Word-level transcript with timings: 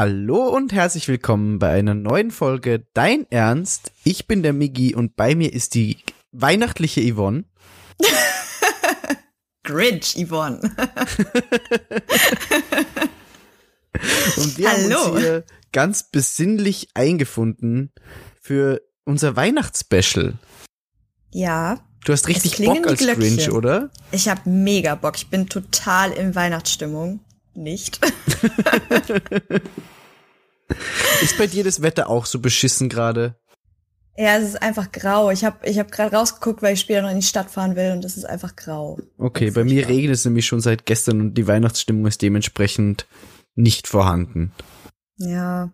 Hallo 0.00 0.46
und 0.54 0.72
herzlich 0.72 1.08
willkommen 1.08 1.58
bei 1.58 1.70
einer 1.70 1.94
neuen 1.94 2.30
Folge 2.30 2.86
Dein 2.94 3.26
Ernst. 3.32 3.90
Ich 4.04 4.28
bin 4.28 4.44
der 4.44 4.52
Miggi 4.52 4.94
und 4.94 5.16
bei 5.16 5.34
mir 5.34 5.52
ist 5.52 5.74
die 5.74 5.96
weihnachtliche 6.30 7.00
Yvonne. 7.12 7.42
Grinch, 9.64 10.14
Yvonne. 10.14 10.60
und 14.36 14.56
wir 14.56 14.70
Hallo. 14.70 14.98
haben 15.00 15.10
uns 15.14 15.18
hier 15.20 15.44
ganz 15.72 16.04
besinnlich 16.04 16.90
eingefunden 16.94 17.90
für 18.40 18.80
unser 19.02 19.34
Weihnachtsspecial. 19.34 20.34
Ja, 21.32 21.80
Du 22.04 22.12
hast 22.12 22.28
richtig 22.28 22.64
Bock 22.64 22.86
als. 22.86 23.00
Grinch, 23.00 23.50
oder? 23.50 23.90
ich 24.12 24.28
habe 24.28 24.48
mega 24.48 24.94
Bock. 24.94 25.16
Ich 25.16 25.28
bin 25.28 25.48
total 25.48 26.12
in 26.12 26.36
Weihnachtsstimmung. 26.36 27.18
Nicht. 27.58 28.00
Ist 31.22 31.38
bei 31.38 31.46
dir 31.46 31.64
das 31.64 31.82
Wetter 31.82 32.08
auch 32.08 32.26
so 32.26 32.38
beschissen 32.40 32.88
gerade? 32.88 33.36
ja, 34.18 34.36
es 34.36 34.48
ist 34.48 34.62
einfach 34.62 34.90
grau. 34.90 35.30
Ich 35.30 35.44
habe 35.44 35.64
ich 35.64 35.78
hab 35.78 35.92
gerade 35.92 36.16
rausgeguckt, 36.16 36.60
weil 36.60 36.74
ich 36.74 36.80
später 36.80 37.02
noch 37.02 37.10
in 37.10 37.20
die 37.20 37.26
Stadt 37.26 37.50
fahren 37.50 37.76
will 37.76 37.92
und 37.92 38.04
es 38.04 38.16
ist 38.16 38.24
einfach 38.24 38.56
grau. 38.56 38.98
Okay, 39.16 39.52
bei 39.52 39.62
mir 39.62 39.88
regnet 39.88 40.16
es 40.16 40.24
nämlich 40.24 40.44
schon 40.44 40.60
seit 40.60 40.86
gestern 40.86 41.20
und 41.20 41.34
die 41.34 41.46
Weihnachtsstimmung 41.46 42.04
ist 42.06 42.20
dementsprechend 42.20 43.06
nicht 43.54 43.86
vorhanden. 43.86 44.52
Ja, 45.18 45.72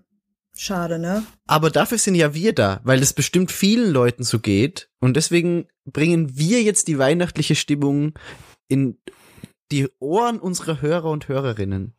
schade, 0.54 0.98
ne? 0.98 1.24
Aber 1.46 1.70
dafür 1.70 1.96
sind 1.96 2.16
ja 2.16 2.34
wir 2.34 2.54
da, 2.54 2.80
weil 2.84 3.00
es 3.00 3.14
bestimmt 3.14 3.50
vielen 3.50 3.90
Leuten 3.90 4.24
so 4.24 4.38
geht. 4.38 4.90
Und 5.00 5.16
deswegen 5.16 5.66
bringen 5.86 6.36
wir 6.36 6.62
jetzt 6.62 6.88
die 6.88 6.98
weihnachtliche 6.98 7.54
Stimmung 7.54 8.12
in 8.68 8.98
die 9.70 9.88
Ohren 9.98 10.38
unserer 10.38 10.80
Hörer 10.80 11.10
und 11.10 11.28
Hörerinnen. 11.28 11.94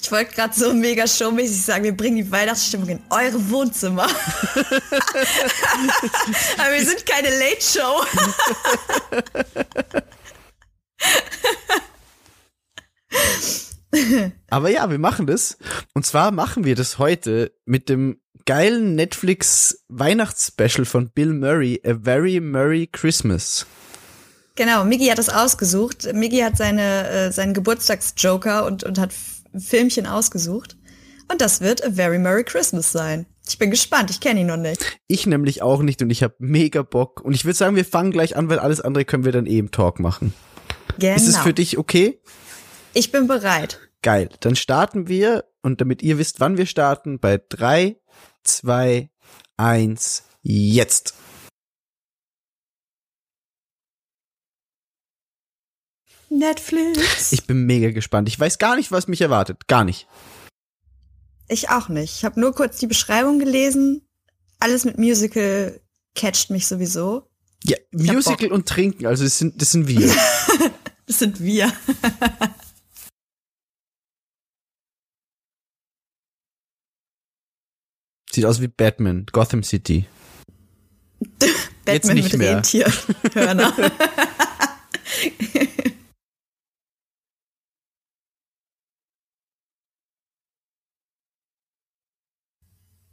Ich 0.00 0.10
wollte 0.12 0.34
gerade 0.34 0.54
so 0.54 0.72
mega 0.72 1.06
showmäßig 1.06 1.62
sagen, 1.62 1.84
wir 1.84 1.96
bringen 1.96 2.16
die 2.16 2.30
Weihnachtsstimmung 2.30 2.88
in 2.88 3.00
eure 3.10 3.50
Wohnzimmer. 3.50 4.04
Aber 6.58 6.72
wir 6.72 6.86
sind 6.86 7.04
keine 7.04 7.30
Late 7.30 7.60
Show. 7.60 8.04
Aber 14.48 14.68
ja, 14.70 14.90
wir 14.90 14.98
machen 14.98 15.26
das. 15.26 15.58
Und 15.92 16.06
zwar 16.06 16.30
machen 16.30 16.64
wir 16.64 16.76
das 16.76 16.98
heute 16.98 17.52
mit 17.64 17.88
dem 17.88 18.20
geilen 18.46 18.94
Netflix 18.94 19.84
Weihnachtsspecial 19.88 20.84
von 20.84 21.10
Bill 21.10 21.32
Murray, 21.32 21.80
A 21.84 21.94
Very 21.94 22.38
Merry 22.40 22.88
Christmas. 22.90 23.66
Genau, 24.56 24.84
Miggy 24.84 25.06
hat 25.06 25.18
es 25.18 25.28
ausgesucht. 25.28 26.12
Miggy 26.12 26.38
hat 26.40 26.56
seine, 26.56 27.08
äh, 27.08 27.32
seinen 27.32 27.54
Geburtstagsjoker 27.54 28.66
und, 28.66 28.84
und 28.84 28.98
hat 28.98 29.12
Filmchen 29.56 30.06
ausgesucht. 30.06 30.76
Und 31.30 31.40
das 31.40 31.60
wird 31.60 31.84
A 31.84 31.90
Very 31.90 32.18
Merry 32.18 32.44
Christmas 32.44 32.92
sein. 32.92 33.26
Ich 33.48 33.58
bin 33.58 33.70
gespannt, 33.70 34.10
ich 34.10 34.20
kenne 34.20 34.40
ihn 34.40 34.46
noch 34.46 34.56
nicht. 34.56 34.98
Ich 35.06 35.26
nämlich 35.26 35.60
auch 35.60 35.82
nicht 35.82 36.00
und 36.02 36.10
ich 36.10 36.22
habe 36.22 36.34
mega 36.38 36.82
Bock. 36.82 37.20
Und 37.20 37.34
ich 37.34 37.44
würde 37.44 37.56
sagen, 37.56 37.76
wir 37.76 37.84
fangen 37.84 38.10
gleich 38.10 38.36
an, 38.36 38.48
weil 38.48 38.58
alles 38.58 38.80
andere 38.80 39.04
können 39.04 39.24
wir 39.24 39.32
dann 39.32 39.46
eben 39.46 39.70
Talk 39.70 40.00
machen. 40.00 40.32
Genau. 40.98 41.16
Ist 41.16 41.26
es 41.26 41.38
für 41.38 41.52
dich 41.52 41.76
okay? 41.76 42.20
ich 42.94 43.10
bin 43.10 43.26
bereit. 43.26 43.80
Geil. 44.02 44.28
Dann 44.40 44.56
starten 44.56 45.08
wir 45.08 45.44
und 45.62 45.80
damit 45.80 46.02
ihr 46.02 46.18
wisst, 46.18 46.40
wann 46.40 46.56
wir 46.56 46.66
starten, 46.66 47.18
bei 47.18 47.40
drei, 47.48 47.96
zwei, 48.44 49.10
eins, 49.56 50.24
jetzt. 50.42 51.14
Netflix. 56.38 57.32
Ich, 57.32 57.40
Ich 57.40 57.46
bin 57.46 57.64
mega 57.66 57.90
gespannt. 57.90 58.28
Ich 58.28 58.38
weiß 58.38 58.58
gar 58.58 58.76
nicht, 58.76 58.92
was 58.92 59.08
mich 59.08 59.20
erwartet. 59.20 59.66
Gar 59.68 59.84
nicht. 59.84 60.06
auch 61.70 61.88
nicht. 61.88 62.16
Ich 62.16 62.24
habe 62.24 62.40
nur 62.40 62.54
kurz 62.54 62.78
die 62.78 62.86
Beschreibung 62.86 63.38
gelesen. 63.38 64.02
Alles 64.60 64.84
mit 64.84 64.98
Musical 64.98 65.80
catcht 66.14 66.50
mich 66.50 66.66
sowieso. 66.66 67.28
Ja, 67.64 67.76
Musical 67.92 68.52
und 68.52 68.68
Trinken, 68.68 69.06
also 69.06 69.24
das 69.24 69.38
sind, 69.38 69.60
das 69.60 69.70
sind 69.72 69.88
wir. 69.88 70.14
Das 71.06 71.18
sind 71.18 71.38
wir. 71.42 71.70
Sieht 78.32 78.46
aus 78.46 78.62
wie 78.62 78.68
Batman, 78.68 79.26
Gotham 79.30 79.62
City. 79.62 80.06
Batman 81.84 82.14
nicht 82.16 82.32
mit 82.32 82.38
mehr. 82.38 82.56
Rentierhörner. 82.56 83.92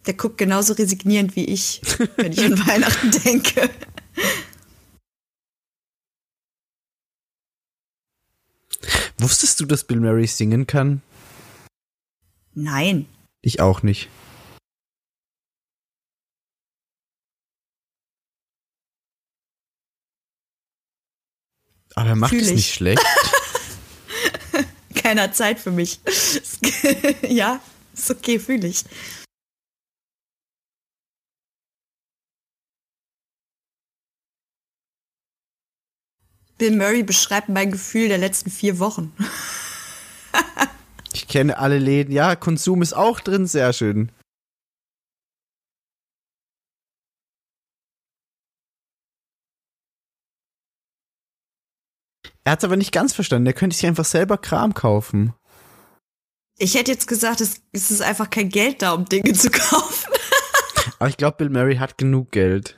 Der 0.05 0.15
guckt 0.15 0.37
genauso 0.37 0.73
resignierend 0.73 1.35
wie 1.35 1.45
ich, 1.45 1.81
wenn 2.17 2.31
ich 2.31 2.43
an 2.43 2.57
Weihnachten 2.67 3.11
denke. 3.23 3.69
Wusstest 9.19 9.59
du, 9.59 9.65
dass 9.65 9.83
Bill 9.83 9.99
Murray 9.99 10.25
singen 10.25 10.65
kann? 10.65 11.01
Nein. 12.53 13.05
Ich 13.41 13.59
auch 13.59 13.83
nicht. 13.83 14.09
Aber 21.95 22.09
er 22.09 22.15
macht 22.15 22.31
Fühl 22.31 22.41
es 22.41 22.49
ich. 22.49 22.55
nicht 22.55 22.73
schlecht. 22.73 23.05
Keiner 24.95 25.33
Zeit 25.33 25.59
für 25.59 25.71
mich. 25.71 25.99
ja, 27.29 27.61
ist 27.93 28.09
okay, 28.11 28.39
fühle 28.39 28.67
ich. 28.67 28.83
Bill 36.61 36.77
Murray 36.77 37.01
beschreibt 37.01 37.49
mein 37.49 37.71
Gefühl 37.71 38.07
der 38.07 38.19
letzten 38.19 38.51
vier 38.51 38.77
Wochen. 38.77 39.11
Ich 41.11 41.27
kenne 41.27 41.57
alle 41.57 41.79
Läden. 41.79 42.13
Ja, 42.13 42.35
Konsum 42.35 42.83
ist 42.83 42.93
auch 42.93 43.19
drin, 43.19 43.47
sehr 43.47 43.73
schön. 43.73 44.11
Er 52.43 52.51
hat 52.51 52.63
aber 52.63 52.77
nicht 52.77 52.91
ganz 52.91 53.13
verstanden. 53.13 53.47
Er 53.47 53.53
könnte 53.53 53.75
sich 53.75 53.87
einfach 53.87 54.05
selber 54.05 54.37
Kram 54.37 54.75
kaufen. 54.75 55.33
Ich 56.59 56.75
hätte 56.75 56.91
jetzt 56.91 57.07
gesagt, 57.07 57.41
es, 57.41 57.63
es 57.71 57.89
ist 57.89 58.03
einfach 58.03 58.29
kein 58.29 58.49
Geld 58.49 58.83
da, 58.83 58.91
um 58.91 59.05
Dinge 59.05 59.33
zu 59.33 59.49
kaufen. 59.51 60.13
Aber 60.99 61.09
ich 61.09 61.17
glaube, 61.17 61.37
Bill 61.37 61.49
Murray 61.49 61.77
hat 61.77 61.97
genug 61.97 62.31
Geld. 62.31 62.75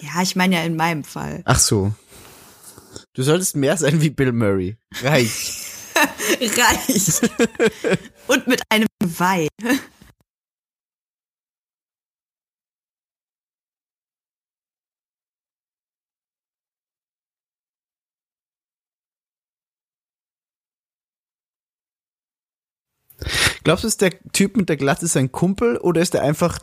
Ja, 0.00 0.22
ich 0.22 0.36
meine 0.36 0.56
ja 0.56 0.62
in 0.62 0.76
meinem 0.76 1.04
Fall. 1.04 1.42
Ach 1.44 1.58
so. 1.58 1.92
Du 3.18 3.24
solltest 3.24 3.56
mehr 3.56 3.76
sein 3.76 4.00
wie 4.00 4.10
Bill 4.10 4.30
Murray. 4.30 4.76
Reich. 5.02 5.60
Reich. 6.40 7.20
Und 8.28 8.46
mit 8.46 8.62
einem 8.70 8.86
Wein. 9.00 9.48
Glaubst 23.64 23.82
du, 23.82 23.88
ist 23.88 24.00
der 24.00 24.12
Typ 24.30 24.56
mit 24.56 24.68
der 24.68 24.76
Glatze 24.76 25.08
sein 25.08 25.32
Kumpel 25.32 25.76
oder 25.78 26.00
ist 26.00 26.14
er 26.14 26.22
einfach 26.22 26.60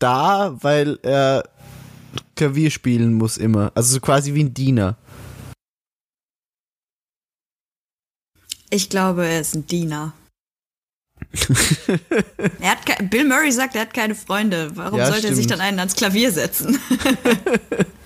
da, 0.00 0.58
weil 0.64 0.98
er 1.04 1.44
Klavier 2.34 2.72
spielen 2.72 3.14
muss 3.14 3.36
immer? 3.36 3.70
Also 3.76 3.94
so 3.94 4.00
quasi 4.00 4.34
wie 4.34 4.42
ein 4.42 4.52
Diener. 4.52 4.96
Ich 8.72 8.88
glaube, 8.88 9.26
er 9.26 9.40
ist 9.42 9.54
ein 9.54 9.66
Diener. 9.66 10.14
er 12.60 12.70
hat 12.70 13.10
Bill 13.10 13.28
Murray 13.28 13.52
sagt, 13.52 13.74
er 13.74 13.82
hat 13.82 13.92
keine 13.92 14.14
Freunde. 14.14 14.70
Warum 14.74 14.98
Ja, 14.98 15.06
sollte 15.12 15.28
er 15.28 15.34
sich 15.34 15.44
stimmt. 15.44 15.60
dann 15.60 15.66
einen 15.66 15.78
ans 15.78 15.94
Klavier 15.94 16.32
setzen? 16.32 16.78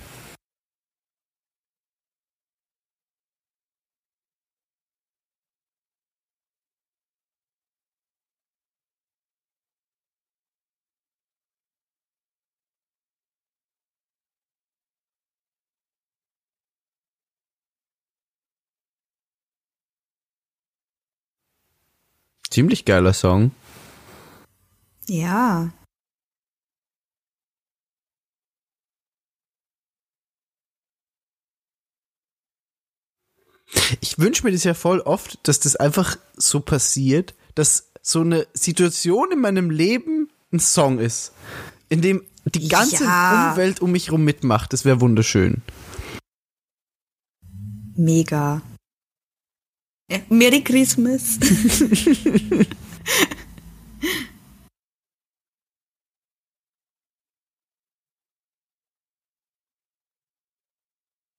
Ziemlich 22.57 22.87
geiler 22.87 23.13
Song. 23.13 23.51
ja. 25.07 25.75
Ich 34.01 34.19
wünsche 34.19 34.45
mir 34.47 34.53
das 34.53 34.65
ja 34.65 34.73
voll 34.73 35.01
oft, 35.01 35.47
dass 35.47 35.61
das 35.61 35.77
einfach 35.77 36.17
so 36.35 36.61
passiert, 36.61 37.35
dass 37.55 37.93
so 38.01 38.23
eine 38.23 38.47
Situation 38.55 39.33
in 39.33 39.41
meinem 39.43 39.69
Leben 39.69 40.31
ein 40.51 40.59
Song 40.59 40.99
ist, 40.99 41.35
in 41.91 42.01
dem 42.01 42.25
die 42.47 42.69
ganze 42.69 43.05
Ja. 43.05 43.51
Umwelt 43.51 43.83
um 43.83 43.93
mich 43.93 44.11
rum 44.11 44.25
mitmacht. 44.25 44.73
Das 44.73 44.87
wäre 44.87 45.03
wunderschön. 45.03 45.61
Mega. 47.97 48.63
Ja, 50.09 50.21
Merry 50.29 50.63
Christmas. 50.63 51.39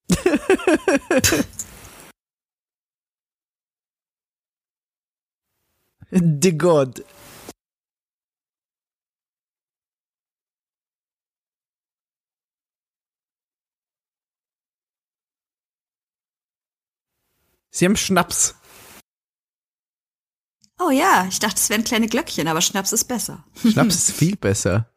The 6.12 6.52
God. 6.52 7.02
Sie 17.78 17.86
haben 17.86 17.96
Schnaps. 17.96 18.56
Oh 20.80 20.90
ja, 20.90 21.28
ich 21.30 21.38
dachte, 21.38 21.58
es 21.58 21.70
wären 21.70 21.84
kleine 21.84 22.08
Glöckchen, 22.08 22.48
aber 22.48 22.62
Schnaps 22.62 22.92
ist 22.92 23.04
besser. 23.04 23.46
Schnaps 23.56 23.96
ist 24.10 24.12
viel 24.14 24.36
besser. 24.36 24.90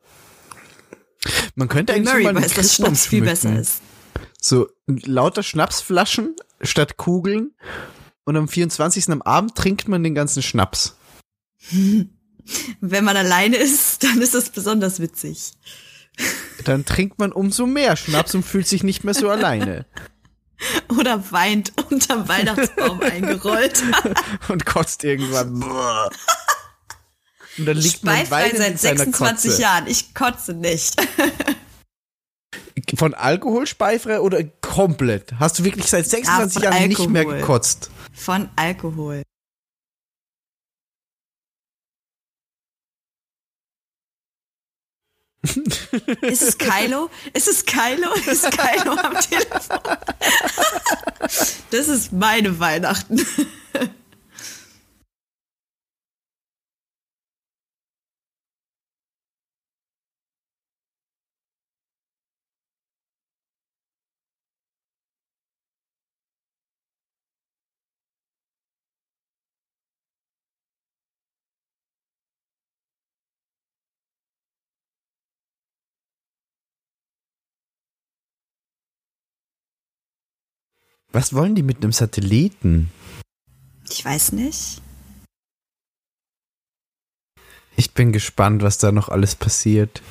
Man 1.57 1.69
könnte 1.69 1.93
eigentlich 1.93 2.09
Murray 2.09 2.25
mal 2.25 2.37
weiß, 2.37 2.55
dass 2.55 2.75
Schnaps 2.75 3.05
viel 3.05 3.21
besser 3.21 3.59
ist. 3.59 3.83
So 4.41 4.71
lauter 4.87 5.43
Schnapsflaschen 5.43 6.35
statt 6.63 6.97
Kugeln. 6.97 7.55
Und 8.25 8.39
am 8.39 8.49
24. 8.49 9.11
am 9.11 9.21
Abend 9.21 9.57
trinkt 9.57 9.87
man 9.87 10.03
den 10.03 10.15
ganzen 10.15 10.43
Schnaps. 10.43 10.97
Wenn 12.81 13.05
man 13.05 13.17
alleine 13.19 13.57
ist, 13.57 14.05
dann 14.05 14.23
ist 14.23 14.33
das 14.35 14.49
besonders 14.49 15.01
witzig. 15.01 15.53
Dann 16.65 16.87
trinkt 16.87 17.19
man 17.19 17.33
umso 17.33 17.67
mehr 17.67 17.97
Schnaps 17.97 18.35
und 18.35 18.43
fühlt 18.43 18.67
sich 18.67 18.83
nicht 18.83 19.05
mehr 19.05 19.15
so 19.15 19.29
alleine. 19.29 19.85
Oder 20.89 21.31
weint 21.33 21.73
unterm 21.91 22.29
Weihnachtsbaum 22.29 23.01
eingerollt. 23.03 23.83
Und 24.49 24.67
kotzt 24.67 25.05
irgendwann. 25.05 25.63
Und 27.59 27.67
dann 27.67 27.77
liegt 27.77 28.05
man 28.05 28.17
Speifrei 28.27 28.51
seit 28.57 28.79
seiner 28.79 28.99
26 28.99 29.51
Kotze. 29.51 29.63
Jahren. 29.63 29.87
Ich 29.87 30.15
kotze 30.15 30.55
nicht. 30.55 30.95
Von 32.97 33.15
Alkohol 33.15 33.67
speifrei 33.67 34.21
oder 34.21 34.43
komplett? 34.45 35.35
Hast 35.39 35.59
du 35.59 35.65
wirklich 35.65 35.87
seit 35.87 36.07
26 36.07 36.55
von 36.55 36.63
Jahren 36.63 36.89
nicht 36.89 37.09
mehr 37.09 37.21
Alkohol. 37.23 37.41
gekotzt? 37.41 37.91
Von 38.13 38.49
Alkohol. 38.57 39.23
Ist 45.43 46.43
es 46.43 46.59
Kylo? 46.59 47.09
Ist 47.33 47.49
es 47.49 47.65
Kylo? 47.65 48.13
Ist 48.27 48.51
Kylo 48.51 48.93
am 48.93 49.15
Telefon? 49.19 49.79
Das 51.71 51.89
ist 51.89 52.13
meine 52.13 52.59
Weihnachten. 52.59 53.25
Was 81.13 81.35
wollen 81.35 81.55
die 81.57 81.63
mit 81.63 81.79
einem 81.79 81.93
Satelliten? 81.93 82.91
Ich 83.89 84.05
weiß 84.05 84.33
nicht. 84.33 84.81
Ich 87.77 87.95
bin 87.95 88.13
gespannt, 88.13 88.63
was 88.63 88.79
da 88.79 88.93
noch 88.93 89.09
alles 89.09 89.35
passiert. 89.35 90.03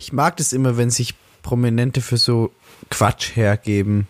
Ich 0.00 0.12
mag 0.12 0.36
das 0.36 0.52
immer, 0.52 0.76
wenn 0.76 0.90
sich 0.90 1.14
Prominente 1.42 2.00
für 2.00 2.16
so 2.16 2.54
Quatsch 2.90 3.36
hergeben. 3.36 4.06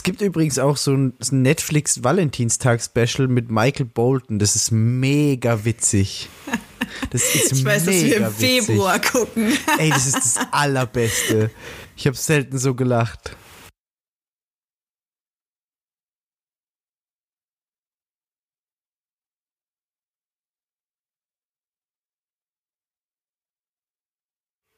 Es 0.00 0.04
gibt 0.04 0.22
übrigens 0.22 0.58
auch 0.58 0.78
so 0.78 0.94
ein 0.94 1.12
Netflix 1.30 2.02
Valentinstag 2.02 2.80
Special 2.80 3.28
mit 3.28 3.50
Michael 3.50 3.84
Bolton. 3.84 4.38
Das 4.38 4.56
ist 4.56 4.70
mega 4.70 5.66
witzig. 5.66 6.30
Das 7.10 7.22
ist 7.34 7.52
Ich 7.52 7.62
weiß, 7.62 7.84
dass 7.84 7.94
wir 7.94 8.04
mega 8.04 8.28
im 8.28 8.32
witzig. 8.32 8.62
Februar 8.64 8.98
gucken. 8.98 9.52
Ey, 9.78 9.90
das 9.90 10.06
ist 10.06 10.16
das 10.16 10.38
allerbeste. 10.52 11.50
Ich 11.96 12.06
habe 12.06 12.16
selten 12.16 12.56
so 12.56 12.74
gelacht. 12.74 13.36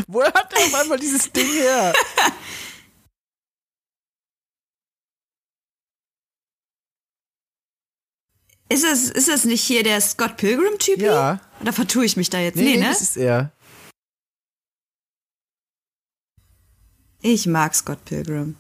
Woher 0.07 0.33
hat 0.33 0.53
er 0.53 0.59
auf 0.67 0.75
einmal 0.75 0.99
dieses 0.99 1.31
Ding 1.33 1.47
her? 1.47 1.93
Ist 8.71 8.85
es, 8.85 9.11
ist 9.11 9.29
es 9.29 9.45
nicht 9.45 9.63
hier 9.63 9.83
der 9.83 10.01
Scott 10.01 10.37
Pilgrim-Typ? 10.37 11.01
Ja. 11.01 11.41
Oder 11.61 11.73
vertue 11.73 12.05
ich 12.05 12.17
mich 12.19 12.29
da 12.29 12.39
jetzt? 12.39 12.57
Nee, 12.57 12.65
Nee, 12.65 12.71
nee, 12.77 12.83
ne? 12.83 12.89
das 12.89 13.01
ist 13.01 13.17
er. 13.17 13.51
Ich 17.23 17.47
mag 17.47 17.75
Scott 17.75 18.05
Pilgrim. 18.05 18.57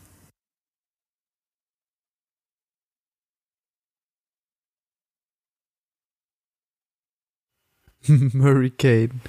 Hurricane. 8.32 9.20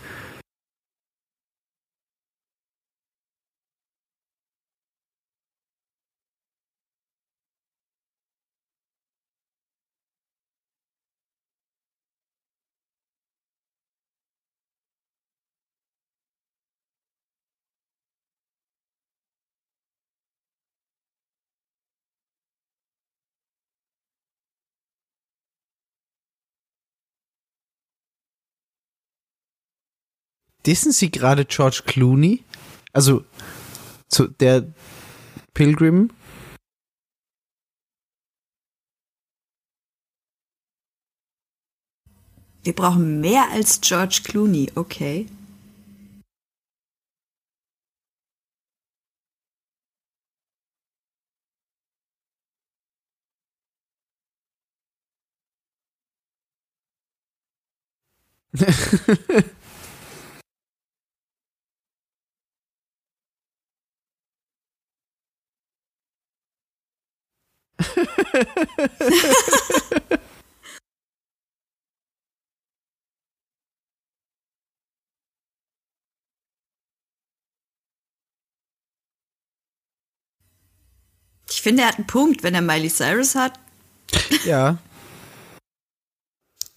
dissen 30.66 30.92
sie 30.92 31.12
gerade 31.12 31.46
George 31.46 31.84
Clooney? 31.86 32.44
Also, 32.94 33.24
zu 34.08 34.28
der 34.28 34.68
Pilgrim? 35.54 36.12
Wir 42.64 42.74
brauchen 42.74 43.22
mehr 43.22 43.50
als 43.52 43.80
George 43.82 44.22
Clooney, 44.24 44.72
okay. 44.76 45.28
ich 81.50 81.62
finde, 81.62 81.84
er 81.84 81.90
hat 81.90 81.98
einen 81.98 82.08
Punkt, 82.08 82.44
wenn 82.44 82.56
er 82.56 82.62
Miley 82.62 82.90
Cyrus 82.90 83.36
hat. 83.36 83.60
Ja. 84.46 84.78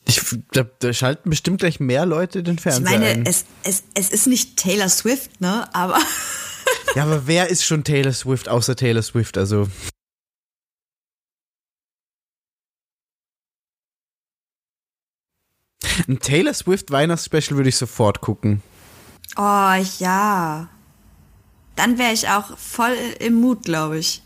Ich, 0.04 0.20
da, 0.52 0.64
da, 0.78 0.92
schalten 0.92 1.30
bestimmt 1.30 1.60
gleich 1.60 1.80
mehr 1.80 2.04
Leute 2.04 2.42
den 2.42 2.58
Fernseher. 2.58 2.84
Ich 2.84 2.90
meine, 2.90 3.06
ein. 3.06 3.26
Es, 3.26 3.46
es, 3.62 3.84
es 3.94 4.10
ist 4.10 4.26
nicht 4.26 4.56
Taylor 4.56 4.88
Swift, 4.88 5.40
ne? 5.40 5.72
Aber. 5.74 5.98
ja, 6.94 7.04
aber 7.04 7.26
wer 7.26 7.48
ist 7.48 7.64
schon 7.64 7.84
Taylor 7.84 8.12
Swift 8.12 8.48
außer 8.48 8.76
Taylor 8.76 9.02
Swift? 9.02 9.38
Also. 9.38 9.68
Ein 16.08 16.18
Taylor 16.20 16.54
Swift 16.54 16.90
Weihnachtsspecial 16.90 17.56
würde 17.56 17.68
ich 17.68 17.76
sofort 17.76 18.20
gucken. 18.20 18.62
oh 19.36 19.74
ja. 19.98 20.68
Dann 21.76 21.98
wäre 21.98 22.12
ich 22.12 22.28
auch 22.28 22.56
voll 22.58 22.96
im 23.18 23.34
Mut, 23.34 23.64
glaube 23.64 23.98
ich. 23.98 24.22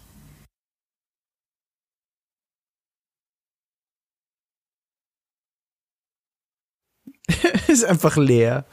ist 7.69 7.85
einfach 7.85 8.17
leer. 8.17 8.65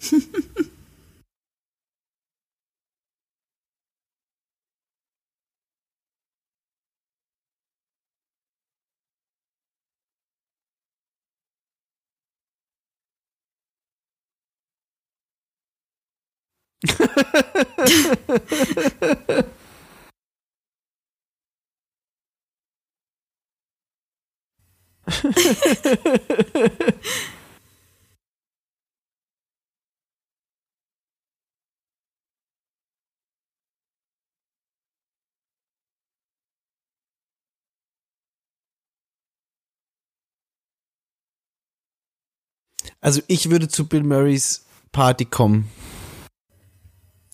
Also 43.02 43.20
ich 43.26 43.50
würde 43.50 43.66
zu 43.66 43.88
Bill 43.88 44.04
Murrays 44.04 44.64
Party 44.92 45.24
kommen. 45.24 45.68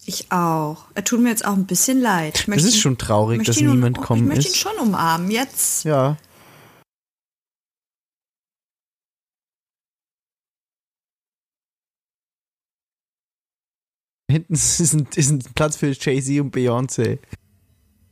Ich 0.08 0.32
auch. 0.32 0.86
Er 0.94 1.04
tut 1.04 1.20
mir 1.20 1.28
jetzt 1.28 1.44
auch 1.44 1.52
ein 1.52 1.66
bisschen 1.66 2.00
leid. 2.00 2.34
Das 2.38 2.46
möchte 2.46 2.66
ist 2.66 2.76
ihn- 2.76 2.80
schon 2.80 2.96
traurig, 2.96 3.44
dass 3.44 3.58
ihn 3.58 3.68
um- 3.68 3.74
niemand 3.74 3.98
kommen 4.00 4.22
Ich 4.22 4.28
möchte 4.28 4.48
ihn 4.48 4.54
ist. 4.54 4.56
schon 4.56 4.76
umarmen. 4.78 5.30
Jetzt. 5.30 5.84
Ja. 5.84 6.16
Hinten 14.30 14.52
ist 14.54 14.92
ein, 14.94 15.06
ist 15.14 15.30
ein 15.30 15.38
Platz 15.54 15.76
für 15.76 15.88
Jay-Z 15.92 16.40
und 16.40 16.54
Beyoncé. 16.54 17.18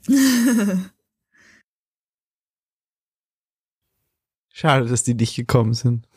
Schade, 4.52 4.86
dass 4.86 5.02
die 5.02 5.14
nicht 5.14 5.36
gekommen 5.36 5.74
sind. 5.74 6.08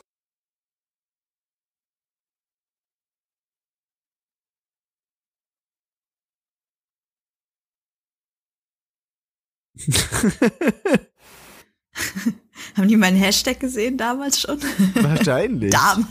Haben 12.76 12.88
die 12.88 12.98
meinen 12.98 13.18
Hashtag 13.18 13.60
gesehen 13.60 13.98
damals 13.98 14.42
schon? 14.42 14.60
Wahrscheinlich. 14.96 15.72
Damals. 15.72 16.08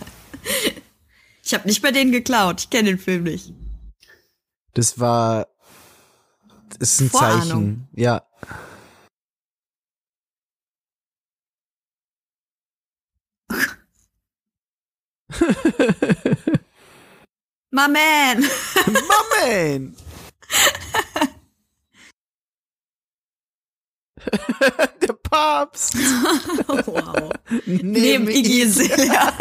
Ich 1.45 1.55
habe 1.55 1.67
nicht 1.67 1.83
bei 1.83 1.93
denen 1.93 2.13
geklaut. 2.13 2.61
Ich 2.61 2.71
kenne 2.71 2.91
den 2.91 2.99
Film 2.99 3.25
nicht. 3.25 3.53
Das 4.75 4.99
war. 4.99 5.49
Das 6.79 6.93
ist 6.93 7.01
ein 7.01 7.11
Vorahnung. 7.11 7.89
Zeichen. 7.89 7.89
Ja. 7.95 8.23
My 17.71 17.87
man. 17.89 18.45
Moment! 18.87 19.99
Der 25.03 25.13
Papst! 25.15 25.95
wow. 26.67 27.31
Neben, 27.67 27.93
Neben 27.93 28.29
Iggy 28.29 28.65
Azalea. 28.65 29.33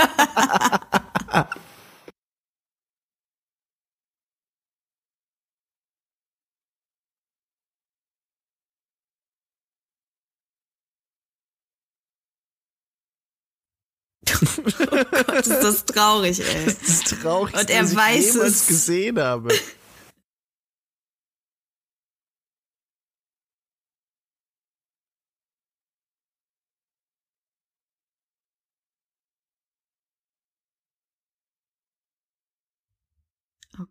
oh 14.32 15.24
Gott, 15.26 15.48
ist 15.48 15.50
das 15.64 15.86
traurig, 15.86 16.40
ey. 16.40 16.66
Das 16.66 16.76
ist 16.90 17.22
traurig, 17.22 17.56
Und 17.56 17.70
er 17.70 17.84
was 17.84 17.92
ich 17.92 17.98
weiß 17.98 18.34
jemals 18.34 18.52
es. 18.54 18.68
gesehen 18.68 19.20
habe. 19.20 19.50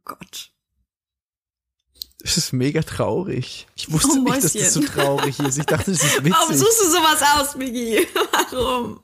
Gott. 0.07 0.51
Das 2.21 2.39
ist 2.39 2.53
mega 2.53 2.83
traurig. 2.83 3.67
Ich 3.77 3.93
wusste 3.93 4.19
Oh, 4.19 4.23
nicht, 4.23 4.43
dass 4.43 4.55
das 4.55 4.73
so 4.73 4.81
traurig 4.81 5.39
ist. 5.39 5.59
Ich 5.59 5.67
dachte, 5.67 5.93
das 5.93 6.03
ist 6.03 6.17
Warum 6.25 6.49
witzig. 6.49 6.67
suchst 6.67 6.81
du 6.81 6.91
sowas 6.91 7.23
aus, 7.37 7.55
Migi? 7.57 8.09
Warum? 8.51 9.01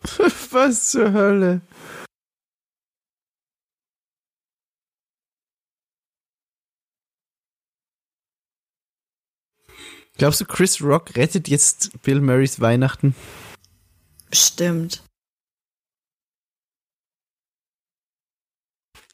Was 0.52 0.92
zur 0.92 1.14
Hölle? 1.14 1.62
Glaubst 10.18 10.40
du, 10.40 10.46
Chris 10.46 10.82
Rock 10.82 11.16
rettet 11.16 11.50
jetzt 11.50 12.02
Bill 12.04 12.22
Murrays 12.22 12.62
Weihnachten? 12.62 13.16
Bestimmt. 14.30 15.04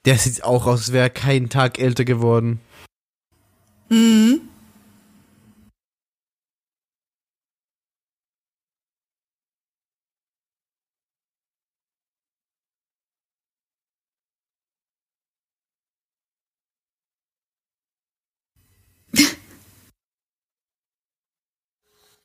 Der 0.05 0.17
sieht 0.17 0.43
auch 0.43 0.65
aus, 0.65 0.81
als 0.81 0.91
wäre 0.91 1.05
er 1.05 1.10
keinen 1.10 1.50
Tag 1.50 1.79
älter 1.79 2.05
geworden. 2.05 2.60
Mhm. 3.89 4.50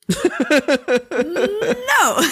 No. 0.08 2.20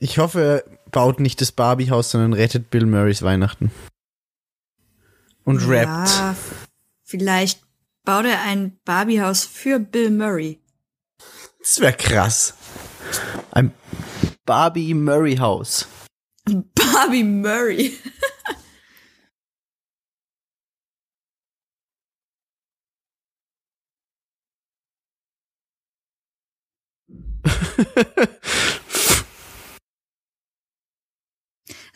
Ich 0.00 0.18
hoffe, 0.18 0.64
baut 0.90 1.20
nicht 1.20 1.40
das 1.40 1.52
Barbie-Haus, 1.52 2.10
sondern 2.10 2.32
rettet 2.32 2.70
Bill 2.70 2.86
Murrays 2.86 3.22
Weihnachten. 3.22 3.70
Und 5.44 5.66
rappt. 5.68 6.08
Ja, 6.08 6.36
vielleicht 7.04 7.62
baut 8.04 8.24
er 8.24 8.42
ein 8.42 8.78
Barbiehaus 8.84 9.44
für 9.44 9.78
Bill 9.78 10.10
Murray. 10.10 10.60
Das 11.60 11.80
wäre 11.80 11.92
krass. 11.92 12.54
Ein 13.50 13.72
Barbie 14.44 14.94
Murray 14.94 15.36
Haus. 15.36 15.86
Barbie 16.46 17.24
Murray. 17.24 17.98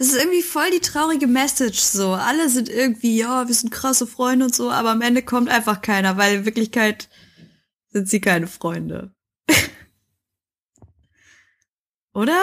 Das 0.02 0.11
ist 0.11 0.21
irgendwie 0.21 0.42
voll 0.42 0.68
die 0.73 0.80
traurige 0.80 1.28
Message 1.28 1.78
so. 1.78 2.14
Alle 2.14 2.49
sind 2.49 2.68
irgendwie, 2.68 3.18
ja, 3.18 3.47
wir 3.47 3.54
sind 3.54 3.71
krasse 3.71 4.04
Freunde 4.04 4.47
und 4.47 4.52
so, 4.52 4.68
aber 4.68 4.90
am 4.90 5.00
Ende 5.00 5.23
kommt 5.23 5.49
einfach 5.49 5.80
keiner, 5.80 6.16
weil 6.16 6.38
in 6.38 6.44
Wirklichkeit 6.44 7.09
sind 7.90 8.09
sie 8.09 8.21
keine 8.21 8.49
Freunde. 8.49 9.14
Oder? 12.14 12.42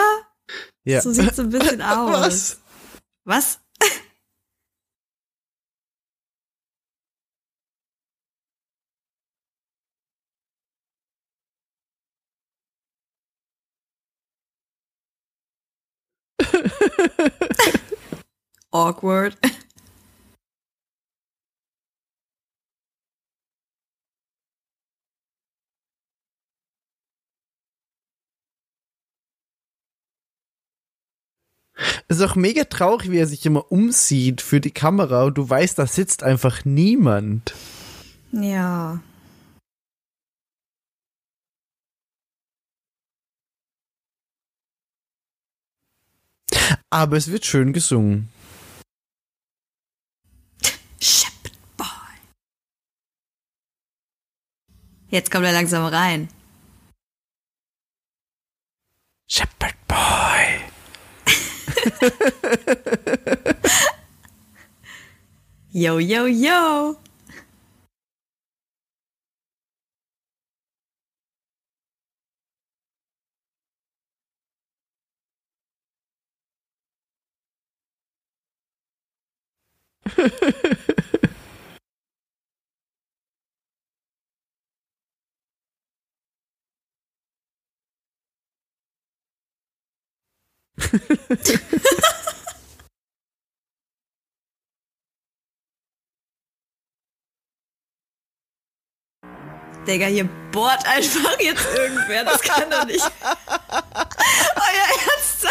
Ja. 0.84 1.02
So 1.02 1.12
sieht's 1.12 1.36
so 1.36 1.42
ein 1.42 1.50
bisschen 1.50 1.82
aus. 1.82 2.62
Was? 3.24 3.58
Was? 3.58 3.60
Awkward. 18.72 19.36
Es 32.08 32.18
ist 32.18 32.28
auch 32.28 32.34
mega 32.34 32.64
traurig, 32.64 33.10
wie 33.10 33.18
er 33.18 33.26
sich 33.26 33.46
immer 33.46 33.70
umsieht 33.70 34.40
für 34.40 34.60
die 34.60 34.72
Kamera 34.72 35.24
und 35.24 35.38
du 35.38 35.48
weißt, 35.48 35.78
da 35.78 35.86
sitzt 35.86 36.24
einfach 36.24 36.64
niemand. 36.64 37.54
Ja. 38.32 39.00
Aber 46.90 47.16
es 47.16 47.30
wird 47.30 47.46
schön 47.46 47.72
gesungen. 47.72 48.28
Shepherd 51.00 51.52
Boy. 51.76 51.86
Jetzt 55.10 55.30
kommt 55.30 55.44
er 55.44 55.52
langsam 55.52 55.84
rein. 55.86 56.28
Shepherd 59.28 59.74
Boy. 59.88 60.60
Yo, 65.72 66.00
yo, 66.00 66.26
yo. 66.26 66.96
Digga, 99.86 100.06
hier 100.06 100.28
bohrt 100.52 100.86
einfach 100.86 101.38
jetzt 101.40 101.66
irgendwer. 101.74 102.24
Das 102.24 102.40
kann 102.42 102.70
doch 102.70 102.84
nicht 102.84 103.10
euer 104.56 104.88
Ernst 105.08 105.40
sein. 105.40 105.50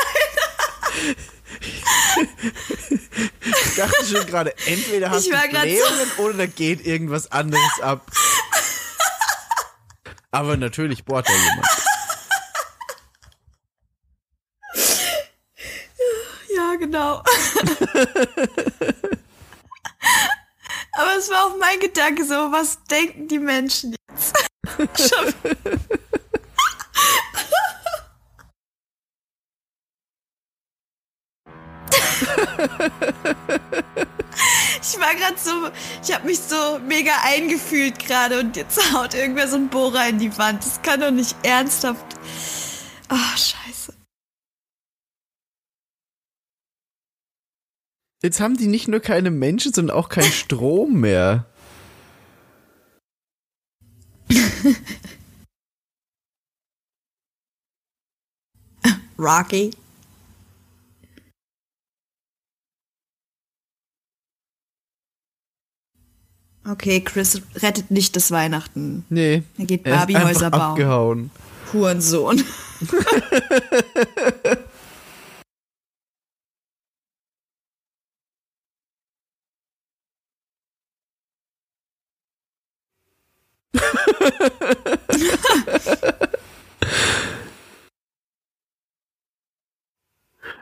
Ich 3.41 3.75
dachte 3.75 4.05
schon 4.05 4.25
gerade, 4.27 4.55
entweder 4.65 5.09
hast 5.09 5.27
du 5.27 5.31
Blähungen 5.31 6.11
oder 6.17 6.33
da 6.33 6.45
geht 6.45 6.85
irgendwas 6.85 7.31
anderes 7.31 7.81
ab. 7.81 8.09
Aber 10.31 10.57
natürlich 10.57 11.05
bohrt 11.05 11.27
da 11.27 11.33
jemand. 11.33 11.67
Ja, 16.55 16.68
genau. 16.79 17.17
Aber 20.93 21.15
es 21.17 21.29
war 21.29 21.45
auch 21.45 21.57
mein 21.57 21.79
Gedanke 21.79 22.25
so, 22.25 22.51
was 22.51 22.83
denken 22.85 23.27
die 23.27 23.39
Menschen 23.39 23.95
jetzt? 24.09 24.33
Ich 34.81 34.99
war 34.99 35.13
gerade 35.15 35.37
so, 35.37 35.69
ich 36.03 36.13
habe 36.13 36.25
mich 36.25 36.39
so 36.39 36.79
mega 36.79 37.11
eingefühlt 37.23 37.99
gerade 37.99 38.39
und 38.39 38.55
jetzt 38.55 38.93
haut 38.93 39.13
irgendwer 39.13 39.47
so 39.47 39.57
ein 39.57 39.69
Bohrer 39.69 40.07
in 40.07 40.19
die 40.19 40.35
Wand. 40.37 40.65
Das 40.65 40.81
kann 40.81 41.01
doch 41.01 41.11
nicht 41.11 41.35
ernsthaft. 41.43 42.05
Ah, 43.09 43.37
scheiße. 43.37 43.93
Jetzt 48.21 48.41
haben 48.41 48.57
die 48.57 48.67
nicht 48.67 48.87
nur 48.89 48.99
keine 48.99 49.31
Menschen, 49.31 49.73
sondern 49.73 49.95
auch 49.95 50.09
keinen 50.09 50.31
Strom 50.31 50.99
mehr. 50.99 51.45
Rocky. 59.17 59.71
Okay, 66.67 67.01
Chris 67.01 67.41
rettet 67.55 67.89
nicht 67.89 68.15
das 68.15 68.31
Weihnachten. 68.31 69.05
Nee. 69.09 69.43
Er 69.57 69.65
geht 69.65 69.85
Er 69.85 69.97
Barbiehäuser 69.97 70.51
bauen. 70.51 70.61
abgehauen. 70.61 71.31
Hurensohn. 71.73 72.43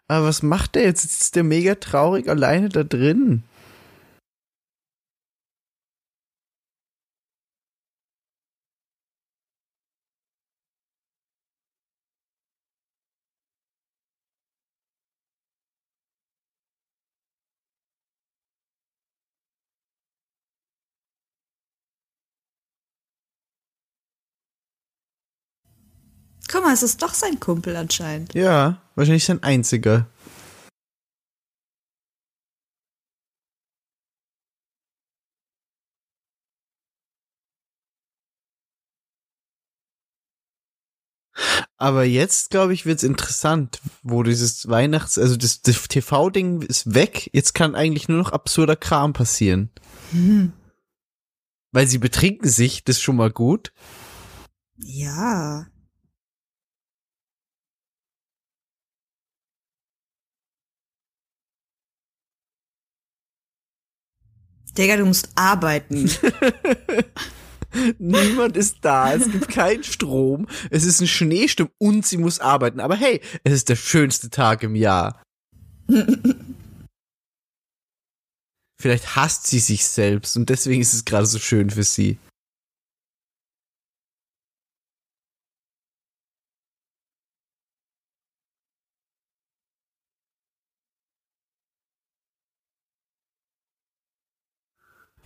Aber 0.07 0.27
was 0.27 0.41
macht 0.43 0.75
der 0.75 0.83
jetzt? 0.83 1.05
Ist 1.05 1.35
der 1.35 1.43
mega 1.43 1.75
traurig 1.75 2.29
alleine 2.29 2.69
da 2.69 2.83
drin. 2.83 3.43
mal, 26.67 26.73
es 26.73 26.83
ist 26.83 27.01
doch 27.01 27.13
sein 27.13 27.39
Kumpel 27.39 27.75
anscheinend. 27.75 28.33
Ja, 28.33 28.81
wahrscheinlich 28.95 29.23
sein 29.23 29.41
einziger. 29.41 30.07
Aber 41.79 42.03
jetzt, 42.03 42.49
glaube 42.49 42.73
ich, 42.73 42.87
wird 42.87 42.97
es 42.97 43.03
interessant, 43.03 43.79
wo 44.01 44.23
dieses 44.23 44.67
Weihnachts-, 44.67 45.19
also 45.19 45.37
das, 45.37 45.61
das 45.61 45.87
TV-Ding 45.87 46.63
ist 46.63 46.95
weg. 46.95 47.29
Jetzt 47.33 47.53
kann 47.53 47.75
eigentlich 47.75 48.09
nur 48.09 48.17
noch 48.17 48.31
absurder 48.31 48.75
Kram 48.75 49.13
passieren. 49.13 49.69
Hm. 50.11 50.53
Weil 51.71 51.87
sie 51.87 51.99
betrinken 51.99 52.49
sich, 52.49 52.83
das 52.83 52.97
ist 52.97 53.03
schon 53.03 53.15
mal 53.15 53.31
gut. 53.31 53.71
Ja. 54.77 55.67
Digga, 64.77 64.97
du 64.97 65.05
musst 65.05 65.29
arbeiten. 65.35 66.09
Niemand 67.99 68.55
ist 68.55 68.77
da, 68.81 69.13
es 69.13 69.31
gibt 69.31 69.49
keinen 69.49 69.83
Strom, 69.83 70.47
es 70.69 70.83
ist 70.85 71.01
ein 71.01 71.07
Schneesturm 71.07 71.69
und 71.77 72.05
sie 72.05 72.17
muss 72.17 72.39
arbeiten. 72.39 72.79
Aber 72.79 72.95
hey, 72.95 73.21
es 73.43 73.53
ist 73.53 73.69
der 73.69 73.75
schönste 73.75 74.29
Tag 74.29 74.63
im 74.63 74.75
Jahr. 74.75 75.21
Vielleicht 78.79 79.15
hasst 79.15 79.47
sie 79.47 79.59
sich 79.59 79.85
selbst 79.85 80.37
und 80.37 80.49
deswegen 80.49 80.81
ist 80.81 80.93
es 80.93 81.03
gerade 81.05 81.25
so 81.25 81.39
schön 81.39 81.71
für 81.71 81.83
sie. 81.83 82.19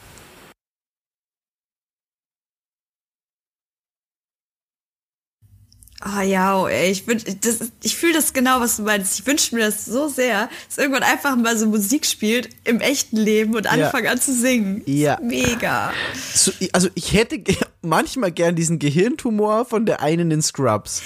Ah 6.04 6.18
oh, 6.18 6.22
ja, 6.22 6.66
ey, 6.66 6.90
ich 6.90 7.06
wünsch, 7.06 7.22
das, 7.42 7.70
ich 7.80 7.96
fühle 7.96 8.14
das 8.14 8.32
genau, 8.32 8.58
was 8.58 8.78
du 8.78 8.82
meinst. 8.82 9.20
Ich 9.20 9.24
wünsche 9.24 9.54
mir 9.54 9.66
das 9.66 9.84
so 9.84 10.08
sehr, 10.08 10.50
dass 10.66 10.78
irgendwann 10.78 11.04
einfach 11.04 11.36
mal 11.36 11.56
so 11.56 11.66
Musik 11.66 12.06
spielt 12.06 12.48
im 12.64 12.80
echten 12.80 13.16
Leben 13.16 13.54
und 13.54 13.68
anfangen 13.68 14.08
an 14.08 14.20
zu 14.20 14.34
singen. 14.34 14.82
Ja. 14.86 15.20
Mega. 15.22 15.92
So, 16.34 16.50
also 16.72 16.88
ich 16.96 17.12
hätte 17.12 17.40
manchmal 17.82 18.32
gern 18.32 18.56
diesen 18.56 18.80
Gehirntumor 18.80 19.64
von 19.64 19.86
der 19.86 20.02
einen 20.02 20.32
in 20.32 20.42
Scrubs. 20.42 21.02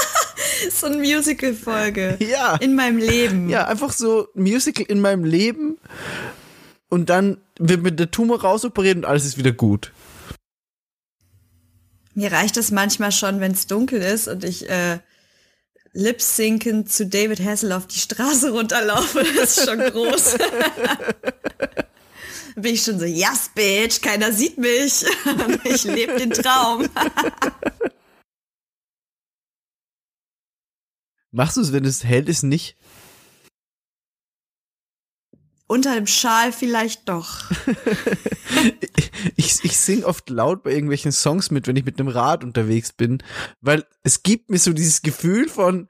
so 0.70 0.88
ein 0.88 0.98
Musical-Folge. 0.98 2.18
Ja. 2.20 2.56
In 2.56 2.74
meinem 2.74 2.98
Leben. 2.98 3.48
Ja, 3.48 3.66
einfach 3.66 3.92
so 3.92 4.28
Musical 4.34 4.84
in 4.88 5.00
meinem 5.00 5.24
Leben 5.24 5.78
und 6.88 7.10
dann 7.10 7.38
wird 7.58 7.82
mir 7.82 7.92
der 7.92 8.10
Tumor 8.10 8.40
rausoperiert 8.40 8.96
und 8.96 9.04
alles 9.04 9.24
ist 9.24 9.38
wieder 9.38 9.52
gut. 9.52 9.92
Mir 12.14 12.32
reicht 12.32 12.56
es 12.56 12.70
manchmal 12.70 13.12
schon, 13.12 13.40
wenn 13.40 13.52
es 13.52 13.66
dunkel 13.66 14.02
ist 14.02 14.26
und 14.28 14.44
ich 14.44 14.68
äh, 14.68 14.98
lip-sinken 15.92 16.86
zu 16.86 17.06
David 17.06 17.40
Hasselhoff 17.44 17.86
die 17.86 17.98
Straße 17.98 18.50
runterlaufe. 18.50 19.24
Das 19.36 19.56
ist 19.56 19.68
schon 19.68 19.78
groß. 19.78 20.38
bin 22.62 22.74
ich 22.74 22.82
schon 22.82 22.98
so, 22.98 23.04
yes, 23.04 23.50
bitch, 23.54 24.00
keiner 24.00 24.32
sieht 24.32 24.58
mich. 24.58 25.04
ich 25.64 25.84
lebe 25.84 26.16
den 26.16 26.30
Traum. 26.30 26.88
Machst 31.30 31.56
du 31.56 31.60
es, 31.60 31.72
wenn 31.72 31.84
es 31.84 32.04
hell 32.04 32.28
ist, 32.28 32.42
nicht? 32.42 32.76
Unter 35.68 35.94
dem 35.94 36.06
Schal 36.06 36.50
vielleicht 36.50 37.10
doch. 37.10 37.42
ich, 39.36 39.62
ich 39.62 39.76
sing 39.76 40.02
oft 40.02 40.30
laut 40.30 40.62
bei 40.62 40.72
irgendwelchen 40.72 41.12
Songs 41.12 41.50
mit, 41.50 41.66
wenn 41.66 41.76
ich 41.76 41.84
mit 41.84 42.00
einem 42.00 42.08
Rad 42.08 42.42
unterwegs 42.42 42.92
bin, 42.92 43.22
weil 43.60 43.84
es 44.02 44.22
gibt 44.22 44.48
mir 44.48 44.58
so 44.58 44.72
dieses 44.72 45.02
Gefühl 45.02 45.46
von, 45.48 45.88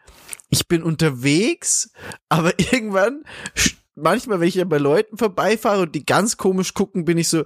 ich 0.50 0.66
bin 0.66 0.82
unterwegs, 0.82 1.92
aber 2.28 2.58
irgendwann, 2.72 3.22
manchmal, 3.94 4.40
wenn 4.40 4.48
ich 4.48 4.56
ja 4.56 4.64
bei 4.64 4.78
Leuten 4.78 5.16
vorbeifahre 5.16 5.82
und 5.82 5.94
die 5.94 6.04
ganz 6.04 6.36
komisch 6.36 6.74
gucken, 6.74 7.04
bin 7.04 7.16
ich 7.16 7.28
so, 7.28 7.44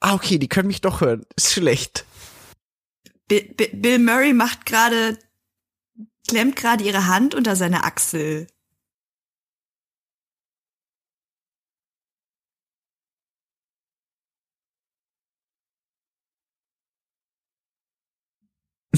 ah, 0.00 0.14
okay, 0.14 0.38
die 0.38 0.48
können 0.48 0.68
mich 0.68 0.80
doch 0.80 1.02
hören. 1.02 1.26
Ist 1.36 1.52
schlecht. 1.52 2.06
Bill, 3.28 3.54
Bill 3.74 3.98
Murray 3.98 4.32
macht 4.32 4.64
gerade, 4.64 5.18
klemmt 6.26 6.56
gerade 6.56 6.84
ihre 6.84 7.06
Hand 7.06 7.34
unter 7.34 7.54
seine 7.54 7.84
Achsel. 7.84 8.46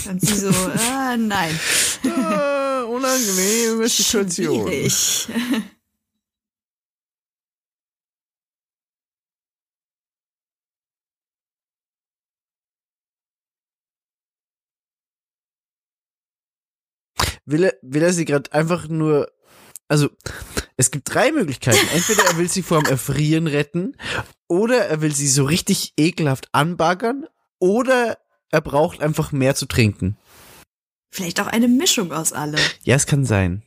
Und 0.09 0.21
sie 0.21 0.35
so, 0.35 0.51
ah, 0.91 1.17
nein. 1.17 1.59
Ah, 2.05 2.83
unangenehme 2.85 3.89
Situation. 3.89 4.67
Schwierig. 4.69 5.29
Will 17.45 17.65
er, 17.65 17.75
will 17.83 18.03
er 18.03 18.13
sie 18.13 18.25
gerade 18.25 18.53
einfach 18.53 18.89
nur, 18.89 19.31
also 19.89 20.09
es 20.77 20.91
gibt 20.91 21.13
drei 21.13 21.33
Möglichkeiten. 21.33 21.87
Entweder 21.93 22.25
er 22.25 22.39
will 22.39 22.49
sie 22.49 22.63
vor 22.63 22.83
dem 22.83 22.91
Erfrieren 22.91 23.47
retten, 23.47 23.97
oder 24.49 24.87
er 24.87 25.01
will 25.01 25.15
sie 25.15 25.29
so 25.29 25.45
richtig 25.45 25.93
ekelhaft 25.97 26.49
anbaggern, 26.53 27.27
oder 27.59 28.19
er 28.53 28.61
braucht 28.61 29.03
einfach 29.03 29.33
mehr 29.33 29.57
zu 29.57 29.67
trinken. 29.67 30.17
Vielleicht 31.11 31.41
auch 31.41 31.49
eine 31.49 31.67
Mischung 31.69 32.13
aus 32.13 32.33
allem. 32.33 32.61
Ja, 32.85 32.95
es 32.97 33.07
kann 33.07 33.25
sein. 33.25 33.63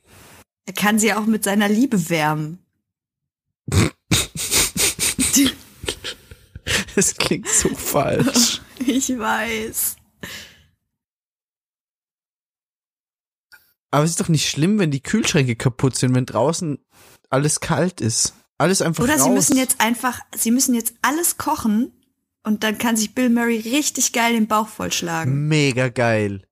Er 0.65 0.73
kann 0.73 0.99
sie 0.99 1.13
auch 1.13 1.25
mit 1.25 1.43
seiner 1.43 1.67
Liebe 1.67 2.09
wärmen. 2.09 2.59
das 6.95 7.15
klingt 7.15 7.49
so 7.49 7.69
falsch. 7.75 8.61
Ich 8.87 9.09
weiß. 9.09 9.95
Aber 13.89 14.03
es 14.03 14.11
ist 14.11 14.19
doch 14.19 14.27
nicht 14.27 14.47
schlimm, 14.47 14.77
wenn 14.77 14.91
die 14.91 15.01
Kühlschränke 15.01 15.55
kaputt 15.55 15.95
sind, 15.95 16.13
wenn 16.13 16.27
draußen 16.27 16.77
alles 17.29 17.61
kalt 17.61 17.99
ist. 17.99 18.33
Alles 18.59 18.81
einfach 18.83 19.03
Oder 19.05 19.15
raus. 19.15 19.23
sie 19.23 19.29
müssen 19.31 19.57
jetzt 19.57 19.81
einfach, 19.81 20.19
sie 20.35 20.51
müssen 20.51 20.75
jetzt 20.75 20.93
alles 21.01 21.37
kochen 21.37 21.93
und 22.45 22.63
dann 22.63 22.77
kann 22.77 22.95
sich 22.95 23.13
Bill 23.13 23.29
Murray 23.29 23.59
richtig 23.59 24.13
geil 24.13 24.33
den 24.33 24.47
Bauch 24.47 24.67
vollschlagen. 24.67 25.47
Mega 25.47 25.89
geil. 25.89 26.47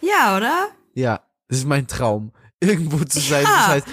Ja, 0.00 0.36
oder? 0.36 0.68
Ja, 0.94 1.22
das 1.48 1.58
ist 1.58 1.66
mein 1.66 1.86
Traum. 1.86 2.32
Irgendwo 2.60 3.04
zu 3.04 3.20
sein. 3.20 3.44
Ja. 3.44 3.50
Das 3.50 3.68
heißt, 3.68 3.86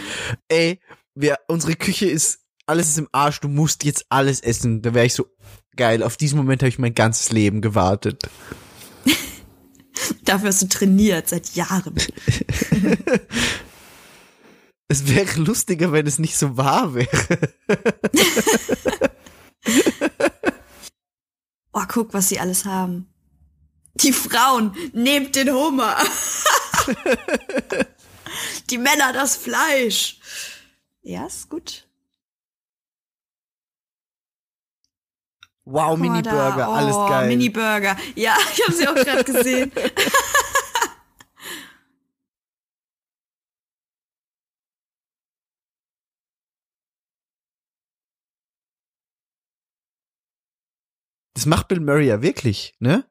ey, 0.47 0.79
wir, 1.15 1.37
unsere 1.47 1.75
Küche 1.75 2.07
ist, 2.07 2.39
alles 2.65 2.89
ist 2.89 2.97
im 2.97 3.09
Arsch, 3.11 3.39
du 3.39 3.49
musst 3.49 3.83
jetzt 3.83 4.05
alles 4.09 4.39
essen. 4.39 4.81
Da 4.81 4.93
wäre 4.93 5.05
ich 5.05 5.13
so 5.13 5.27
geil. 5.75 6.01
Auf 6.01 6.17
diesen 6.17 6.37
Moment 6.37 6.61
habe 6.61 6.69
ich 6.69 6.79
mein 6.79 6.95
ganzes 6.95 7.31
Leben 7.31 7.61
gewartet. 7.61 8.23
Dafür 10.23 10.49
hast 10.49 10.61
du 10.61 10.67
trainiert 10.67 11.29
seit 11.29 11.55
Jahren. 11.55 11.95
Es 14.89 15.07
wäre 15.07 15.39
lustiger, 15.39 15.91
wenn 15.91 16.05
es 16.05 16.19
nicht 16.19 16.37
so 16.37 16.55
wahr 16.55 16.93
wäre. 16.93 17.07
Oh, 21.73 21.83
guck, 21.87 22.13
was 22.13 22.29
sie 22.29 22.39
alles 22.39 22.65
haben. 22.65 23.09
Die 23.95 24.13
Frauen, 24.13 24.75
nehmt 24.93 25.35
den 25.35 25.51
Hummer. 25.51 25.97
Die 28.69 28.77
Männer 28.77 29.13
das 29.13 29.35
Fleisch. 29.35 30.19
Ja, 31.01 31.25
ist 31.25 31.49
gut. 31.49 31.87
Wow, 35.65 35.97
Mini-Burger, 35.97 36.67
oh, 36.69 36.73
alles 36.73 36.95
geil. 36.95 37.27
Mini-Burger. 37.27 37.95
Ja, 38.15 38.35
ich 38.53 38.63
habe 38.63 38.73
sie 38.73 38.87
auch 38.87 38.95
gerade 38.95 39.23
gesehen. 39.23 39.71
das 51.33 51.45
macht 51.45 51.67
Bill 51.67 51.79
Murray 51.79 52.07
ja 52.07 52.21
wirklich, 52.21 52.75
ne? 52.79 53.05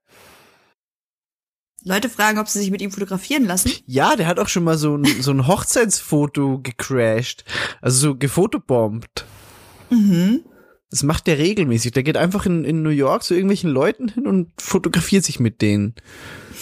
Leute 1.84 2.08
fragen, 2.08 2.38
ob 2.38 2.48
sie 2.48 2.60
sich 2.60 2.70
mit 2.70 2.80
ihm 2.80 2.92
fotografieren 2.92 3.44
lassen. 3.44 3.72
Ja, 3.86 4.14
der 4.14 4.26
hat 4.26 4.38
auch 4.38 4.48
schon 4.48 4.62
mal 4.62 4.78
so 4.78 4.96
ein, 4.96 5.04
so 5.20 5.32
ein 5.32 5.48
Hochzeitsfoto 5.48 6.60
gecrashed. 6.62 7.44
Also 7.80 7.98
so 7.98 8.16
gefotobombt. 8.16 9.24
Mhm. 9.90 10.44
Das 10.90 11.02
macht 11.02 11.26
der 11.26 11.38
regelmäßig. 11.38 11.92
Der 11.92 12.04
geht 12.04 12.16
einfach 12.16 12.46
in, 12.46 12.64
in 12.64 12.82
New 12.82 12.90
York 12.90 13.24
zu 13.24 13.34
irgendwelchen 13.34 13.70
Leuten 13.70 14.08
hin 14.08 14.26
und 14.26 14.52
fotografiert 14.60 15.24
sich 15.24 15.40
mit 15.40 15.60
denen. 15.60 15.94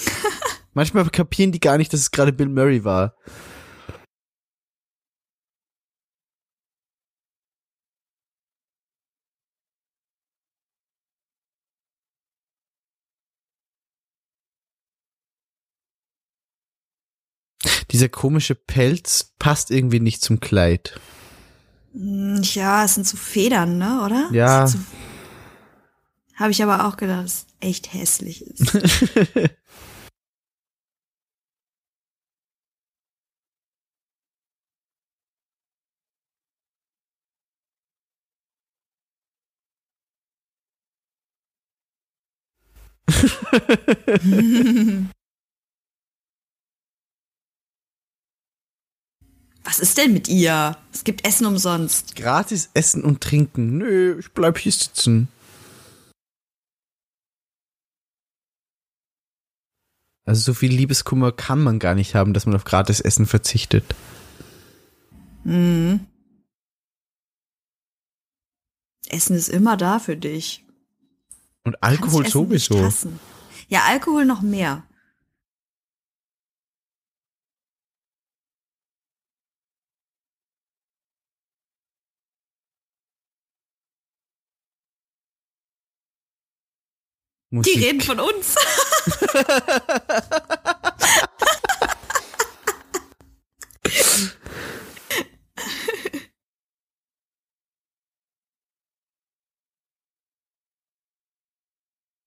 Manchmal 0.72 1.04
kapieren 1.10 1.52
die 1.52 1.60
gar 1.60 1.76
nicht, 1.76 1.92
dass 1.92 2.00
es 2.00 2.12
gerade 2.12 2.32
Bill 2.32 2.48
Murray 2.48 2.84
war. 2.84 3.14
Dieser 18.00 18.08
komische 18.08 18.54
Pelz 18.54 19.34
passt 19.38 19.70
irgendwie 19.70 20.00
nicht 20.00 20.22
zum 20.22 20.40
Kleid. 20.40 20.98
Ja, 21.92 22.84
es 22.84 22.94
sind 22.94 23.06
so 23.06 23.18
Federn, 23.18 23.76
ne, 23.76 24.02
oder? 24.06 24.30
Ja. 24.32 24.66
So, 24.66 24.78
Habe 26.34 26.50
ich 26.50 26.62
aber 26.62 26.86
auch 26.86 26.96
gedacht, 26.96 27.24
dass 27.24 27.34
es 27.34 27.46
echt 27.60 27.92
hässlich 27.92 28.46
ist. 28.46 28.72
Was 49.64 49.78
ist 49.78 49.98
denn 49.98 50.12
mit 50.12 50.28
ihr? 50.28 50.76
Es 50.92 51.04
gibt 51.04 51.26
Essen 51.26 51.46
umsonst. 51.46 52.16
Gratis 52.16 52.70
essen 52.74 53.04
und 53.04 53.20
trinken. 53.20 53.78
Nö, 53.78 54.18
ich 54.18 54.32
bleib 54.32 54.58
hier 54.58 54.72
sitzen. 54.72 55.28
Also 60.24 60.42
so 60.42 60.54
viel 60.54 60.72
Liebeskummer 60.72 61.32
kann 61.32 61.62
man 61.62 61.78
gar 61.78 61.94
nicht 61.94 62.14
haben, 62.14 62.34
dass 62.34 62.46
man 62.46 62.54
auf 62.54 62.64
gratis 62.64 63.00
Essen 63.00 63.26
verzichtet. 63.26 63.84
Mhm. 65.44 66.06
Essen 69.08 69.34
ist 69.34 69.48
immer 69.48 69.76
da 69.76 69.98
für 69.98 70.16
dich. 70.16 70.64
Und 71.64 71.82
Alkohol 71.82 72.28
sowieso. 72.28 72.92
Ja, 73.68 73.84
Alkohol 73.88 74.24
noch 74.24 74.40
mehr. 74.40 74.84
Die 87.50 87.56
Musik. 87.56 87.76
reden 87.78 88.00
von 88.00 88.20
uns. 88.20 88.54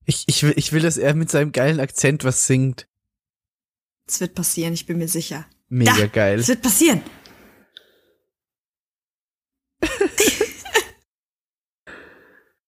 Ich, 0.06 0.26
ich, 0.28 0.44
will, 0.44 0.54
ich 0.58 0.74
will, 0.74 0.82
dass 0.82 0.98
er 0.98 1.14
mit 1.14 1.30
seinem 1.30 1.52
geilen 1.54 1.80
Akzent 1.80 2.24
was 2.24 2.46
singt. 2.46 2.88
Es 4.06 4.20
wird 4.20 4.36
passieren, 4.36 4.74
ich 4.74 4.86
bin 4.86 4.98
mir 4.98 5.08
sicher. 5.08 5.46
Mega 5.70 5.96
da, 5.98 6.08
geil. 6.08 6.40
Es 6.40 6.50
wird 6.50 6.62
passieren. 6.62 7.02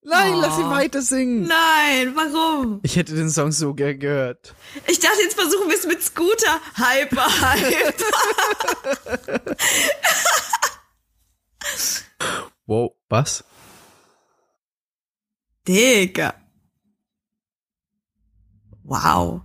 Nein, 0.08 0.36
Oh. 0.36 0.40
lass 0.42 0.60
ihn 0.60 0.70
weiter 0.70 1.02
singen. 1.02 1.44
Nein, 1.48 2.16
warum? 2.16 2.80
Ich 2.84 2.96
hätte 2.96 3.16
den 3.16 3.30
Song 3.30 3.52
so 3.52 3.74
gern 3.74 3.98
gehört. 4.00 4.54
Ich 4.88 5.00
dachte, 5.00 5.20
jetzt 5.24 5.34
versuchen 5.36 5.68
wir 5.68 5.76
es 5.78 5.86
mit 5.88 6.02
Scooter. 6.04 6.62
Hyper, 6.76 7.26
hyper. 7.42 7.96
Wow, 12.68 12.92
was? 13.10 13.44
Digga. 15.68 16.34
Wow. 18.84 19.42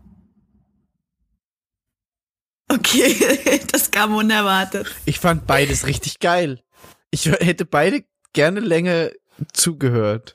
Okay, 2.68 3.60
das 3.72 3.90
kam 3.90 4.14
unerwartet. 4.14 4.86
Ich 5.06 5.18
fand 5.18 5.46
beides 5.46 5.86
richtig 5.86 6.18
geil. 6.20 6.62
Ich 7.10 7.26
hätte 7.26 7.64
beide 7.64 8.04
gerne 8.32 8.60
länger 8.60 9.10
zugehört. 9.52 10.34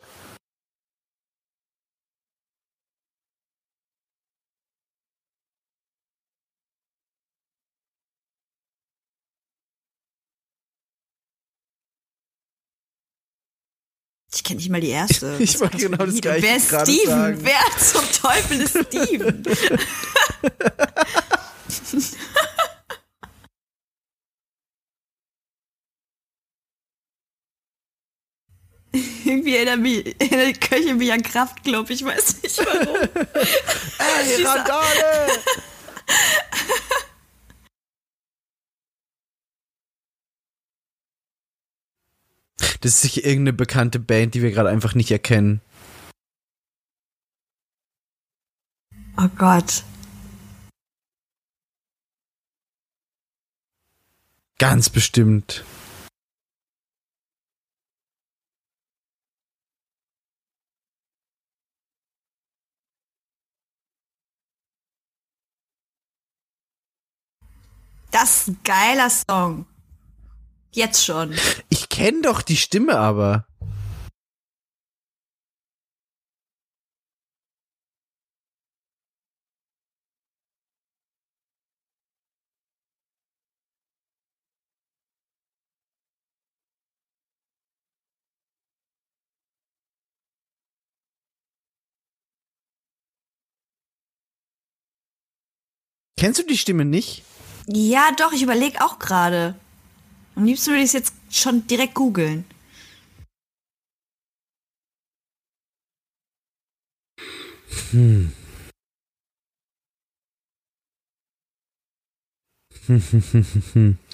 Ich 14.35 14.43
kenne 14.43 14.57
nicht 14.57 14.69
mal 14.69 14.81
die 14.81 14.89
erste. 14.89 15.37
Ich 15.39 15.57
wollte 15.61 15.77
genau 15.77 16.05
das? 16.05 16.19
Gleiche 16.19 16.43
Wer 16.43 16.57
ist 16.57 16.65
Steven? 16.67 17.07
sagen. 17.07 17.39
Wer 17.41 17.61
zum 17.79 18.03
Teufel 18.11 18.61
ist 18.61 18.77
Steven? 18.87 19.43
Irgendwie 29.25 29.55
erinnert 29.55 29.79
mich, 29.79 30.15
erinnert 30.19 30.61
Köche 30.61 30.93
mich 30.95 31.11
an 31.11 31.21
Kraftklub. 31.21 31.89
Ich 31.89 32.03
weiß 32.03 32.43
nicht 32.43 32.57
warum. 32.57 32.95
Ey, 34.27 34.43
Randale! 34.43 35.27
Das 42.85 42.93
ist 42.93 43.01
sicher 43.01 43.25
irgendeine 43.25 43.53
bekannte 43.53 43.97
Band, 43.97 44.35
die 44.35 44.43
wir 44.43 44.51
gerade 44.51 44.69
einfach 44.69 44.93
nicht 44.93 45.09
erkennen. 45.09 45.59
Oh 49.17 49.27
Gott. 49.35 49.83
Ganz 54.59 54.91
bestimmt. 54.91 55.65
Das 68.11 68.41
ist 68.41 68.47
ein 68.49 68.59
geiler 68.63 69.09
Song. 69.09 69.65
Jetzt 70.75 71.05
schon. 71.05 71.33
Ich 71.69 71.87
kenne 71.87 72.21
doch 72.23 72.41
die 72.41 72.57
Stimme 72.57 72.99
aber. 72.99 73.47
Kennst 96.17 96.39
du 96.39 96.43
die 96.43 96.57
Stimme 96.57 96.83
nicht? 96.83 97.23
Ja, 97.67 98.11
doch, 98.17 98.33
ich 98.33 98.41
überlege 98.41 98.83
auch 98.83 98.99
gerade. 98.99 99.55
Am 100.35 100.43
liebsten 100.43 100.71
würde 100.71 100.81
ich 100.81 100.87
es 100.87 100.93
jetzt 100.93 101.13
schon 101.29 101.65
direkt 101.65 101.93
googeln. 101.93 102.43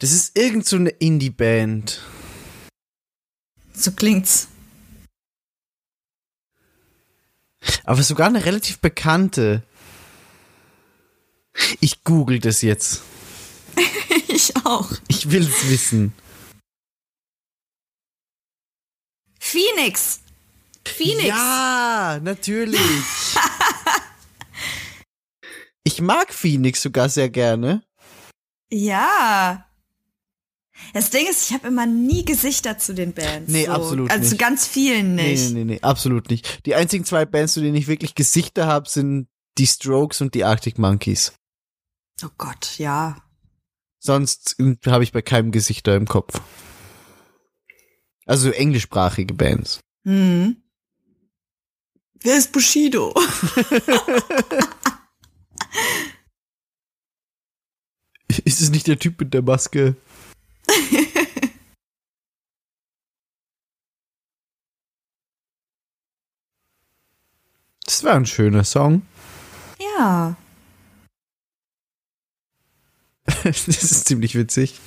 Das 0.00 0.12
ist 0.12 0.36
irgend 0.36 0.66
so 0.66 0.76
eine 0.76 0.88
Indie-Band. 0.88 2.00
So 3.74 3.92
klingt's. 3.92 4.48
Aber 7.84 8.02
sogar 8.02 8.28
eine 8.28 8.46
relativ 8.46 8.78
bekannte. 8.78 9.62
Ich 11.80 12.02
google 12.02 12.38
das 12.38 12.62
jetzt. 12.62 13.02
ich 14.28 14.56
auch. 14.64 14.90
Ich 15.08 15.30
will 15.30 15.42
es 15.42 15.68
wissen. 15.68 16.14
Phoenix. 19.38 20.20
Phoenix. 20.86 21.28
Ja, 21.28 22.20
natürlich. 22.22 22.80
ich 25.84 26.00
mag 26.00 26.32
Phoenix 26.32 26.80
sogar 26.80 27.10
sehr 27.10 27.28
gerne. 27.28 27.84
Ja. 28.70 29.69
Das 30.92 31.10
Ding 31.10 31.26
ist, 31.28 31.48
ich 31.48 31.54
habe 31.54 31.68
immer 31.68 31.86
nie 31.86 32.24
Gesichter 32.24 32.78
zu 32.78 32.94
den 32.94 33.12
Bands. 33.12 33.50
Nee, 33.52 33.66
so. 33.66 33.72
absolut 33.72 34.10
Also 34.10 34.20
nicht. 34.22 34.30
zu 34.30 34.36
ganz 34.36 34.66
vielen 34.66 35.14
Nee, 35.14 35.32
nicht. 35.32 35.52
nee, 35.52 35.64
nee, 35.64 35.74
nee, 35.74 35.80
absolut 35.82 36.30
nicht. 36.30 36.66
Die 36.66 36.74
einzigen 36.74 37.04
zwei 37.04 37.24
Bands, 37.26 37.52
zu 37.54 37.60
denen 37.60 37.76
ich 37.76 37.86
wirklich 37.88 38.14
Gesichter 38.14 38.66
habe, 38.66 38.88
sind 38.88 39.28
die 39.58 39.66
Strokes 39.66 40.20
und 40.20 40.34
die 40.34 40.44
Arctic 40.44 40.78
Monkeys. 40.78 41.32
Oh 42.24 42.28
Gott, 42.38 42.78
ja. 42.78 43.16
Sonst 43.98 44.56
habe 44.86 45.04
ich 45.04 45.12
bei 45.12 45.22
keinem 45.22 45.52
Gesichter 45.52 45.94
im 45.96 46.06
Kopf. 46.06 46.40
Also 48.26 48.50
englischsprachige 48.50 49.34
Bands. 49.34 49.80
Hm. 50.04 50.56
Wer 52.22 52.36
ist 52.36 52.52
Bushido? 52.52 53.14
Ist 58.44 58.60
es 58.60 58.70
nicht 58.70 58.86
der 58.86 58.98
Typ 58.98 59.18
mit 59.20 59.34
der 59.34 59.42
Maske? 59.42 59.96
Das 67.84 68.04
war 68.04 68.14
ein 68.14 68.24
schöner 68.26 68.64
Song. 68.64 69.02
ja. 69.78 70.36
Das 73.44 73.66
ist 73.68 74.06
ziemlich 74.06 74.34
witzig. 74.36 74.78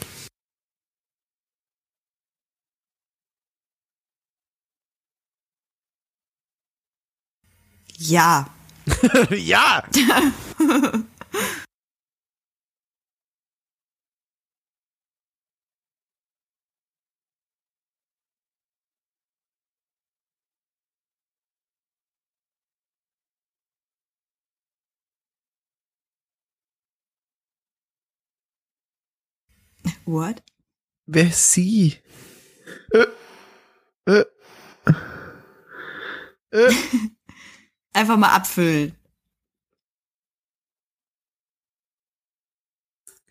Ja. 7.97 8.49
ja! 9.29 9.83
What? 30.05 30.41
Wer 31.05 31.27
ist 31.27 31.53
sie? 31.53 31.97
Äh, 32.91 33.05
äh, 34.05 34.23
äh. 36.51 36.73
Einfach 37.93 38.17
mal 38.17 38.33
abfüllen. 38.33 38.95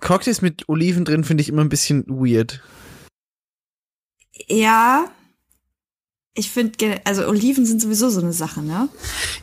Cocktails 0.01 0.43
mit 0.43 0.69
Oliven 0.69 1.05
drin 1.05 1.25
finde 1.25 1.43
ich 1.43 1.49
immer 1.49 1.63
ein 1.63 1.69
bisschen 1.69 2.05
weird. 2.09 2.61
Ja. 4.49 5.11
Ich 6.35 6.51
finde, 6.51 7.01
also 7.05 7.27
Oliven 7.29 7.67
sind 7.67 7.81
sowieso 7.81 8.09
so 8.09 8.21
eine 8.21 8.33
Sache, 8.33 8.63
ne? 8.63 8.89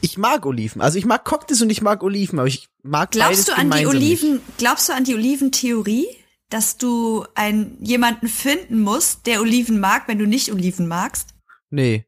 Ich 0.01 0.17
mag 0.17 0.45
Oliven. 0.45 0.81
Also 0.81 0.97
ich 0.97 1.05
mag 1.05 1.23
Cocktails 1.23 1.61
und 1.61 1.69
ich 1.69 1.81
mag 1.81 2.03
Oliven, 2.03 2.39
aber 2.39 2.47
ich 2.47 2.67
mag 2.81 3.11
beides 3.11 3.45
Glaubst 3.45 3.47
du 3.47 3.53
an 3.53 3.71
die 3.71 3.85
Oliven, 3.85 4.33
Nicht. 4.33 4.57
glaubst 4.57 4.89
du 4.89 4.93
an 4.93 5.03
die 5.03 5.13
Oliventheorie? 5.13 6.07
Dass 6.49 6.77
du 6.77 7.25
einen, 7.35 7.83
jemanden 7.83 8.27
finden 8.27 8.81
musst, 8.81 9.27
der 9.27 9.41
Oliven 9.41 9.79
mag, 9.79 10.07
wenn 10.07 10.17
du 10.17 10.25
nicht 10.25 10.51
Oliven 10.51 10.87
magst? 10.87 11.35
Nee. 11.69 12.05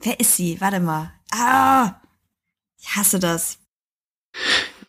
Wer 0.00 0.18
ist 0.18 0.36
sie? 0.36 0.60
Warte 0.60 0.80
mal. 0.80 1.12
Ah! 1.30 2.00
Ich 2.80 2.96
hasse 2.96 3.18
das. 3.18 3.58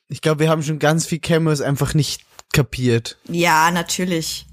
Ich 0.07 0.21
glaube, 0.21 0.39
wir 0.39 0.49
haben 0.49 0.63
schon 0.63 0.79
ganz 0.79 1.05
viel 1.05 1.19
Cameos 1.19 1.62
einfach 1.62 1.93
nicht 1.93 2.25
kapiert. 2.53 3.17
Ja, 3.27 3.71
natürlich. 3.71 4.47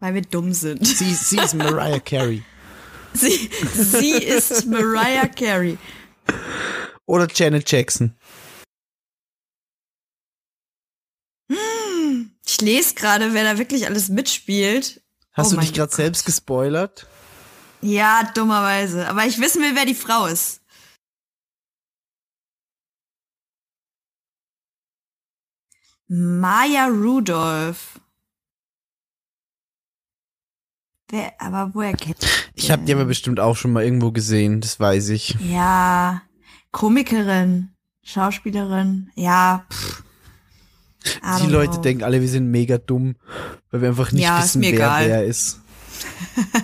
Weil 0.00 0.14
wir 0.14 0.22
dumm 0.22 0.52
sind. 0.52 0.86
Sie, 0.86 1.12
sie 1.14 1.38
ist 1.38 1.54
Mariah 1.54 2.00
Carey. 2.00 2.42
Sie, 3.14 3.50
sie 3.74 4.22
ist 4.22 4.66
Mariah 4.66 5.28
Carey. 5.28 5.78
Oder 7.08 7.26
Janet 7.32 7.70
Jackson. 7.70 8.14
Ich 12.46 12.60
lese 12.60 12.94
gerade, 12.94 13.32
wer 13.32 13.44
da 13.44 13.58
wirklich 13.58 13.86
alles 13.86 14.10
mitspielt. 14.10 15.02
Hast 15.32 15.52
Oh 15.52 15.54
du 15.54 15.60
dich 15.62 15.72
gerade 15.72 15.94
selbst 15.94 16.26
gespoilert? 16.26 17.06
Ja, 17.80 18.30
dummerweise. 18.34 19.08
Aber 19.08 19.24
ich 19.24 19.40
wissen 19.40 19.62
will, 19.62 19.74
wer 19.74 19.86
die 19.86 19.94
Frau 19.94 20.26
ist. 20.26 20.60
Maya 26.08 26.88
Rudolph. 26.88 28.00
Wer, 31.10 31.40
aber 31.40 31.74
woher 31.74 31.94
kennt 31.94 32.50
Ich 32.54 32.70
habe 32.70 32.84
die 32.84 32.92
aber 32.92 33.06
bestimmt 33.06 33.40
auch 33.40 33.56
schon 33.56 33.72
mal 33.72 33.82
irgendwo 33.82 34.12
gesehen, 34.12 34.60
das 34.60 34.78
weiß 34.78 35.08
ich. 35.08 35.36
Ja, 35.40 36.27
Komikerin, 36.78 37.70
Schauspielerin, 38.04 39.10
ja. 39.16 39.66
Pff. 39.68 40.04
Die 41.40 41.46
Leute 41.48 41.72
know. 41.72 41.80
denken 41.82 42.04
alle, 42.04 42.20
wir 42.20 42.28
sind 42.28 42.52
mega 42.52 42.78
dumm, 42.78 43.16
weil 43.72 43.80
wir 43.82 43.88
einfach 43.88 44.12
nicht 44.12 44.22
Ja, 44.22 44.40
wissen, 44.40 44.62
wer 44.62 44.74
egal. 44.74 45.08
wer 45.08 45.24
ist. 45.24 45.58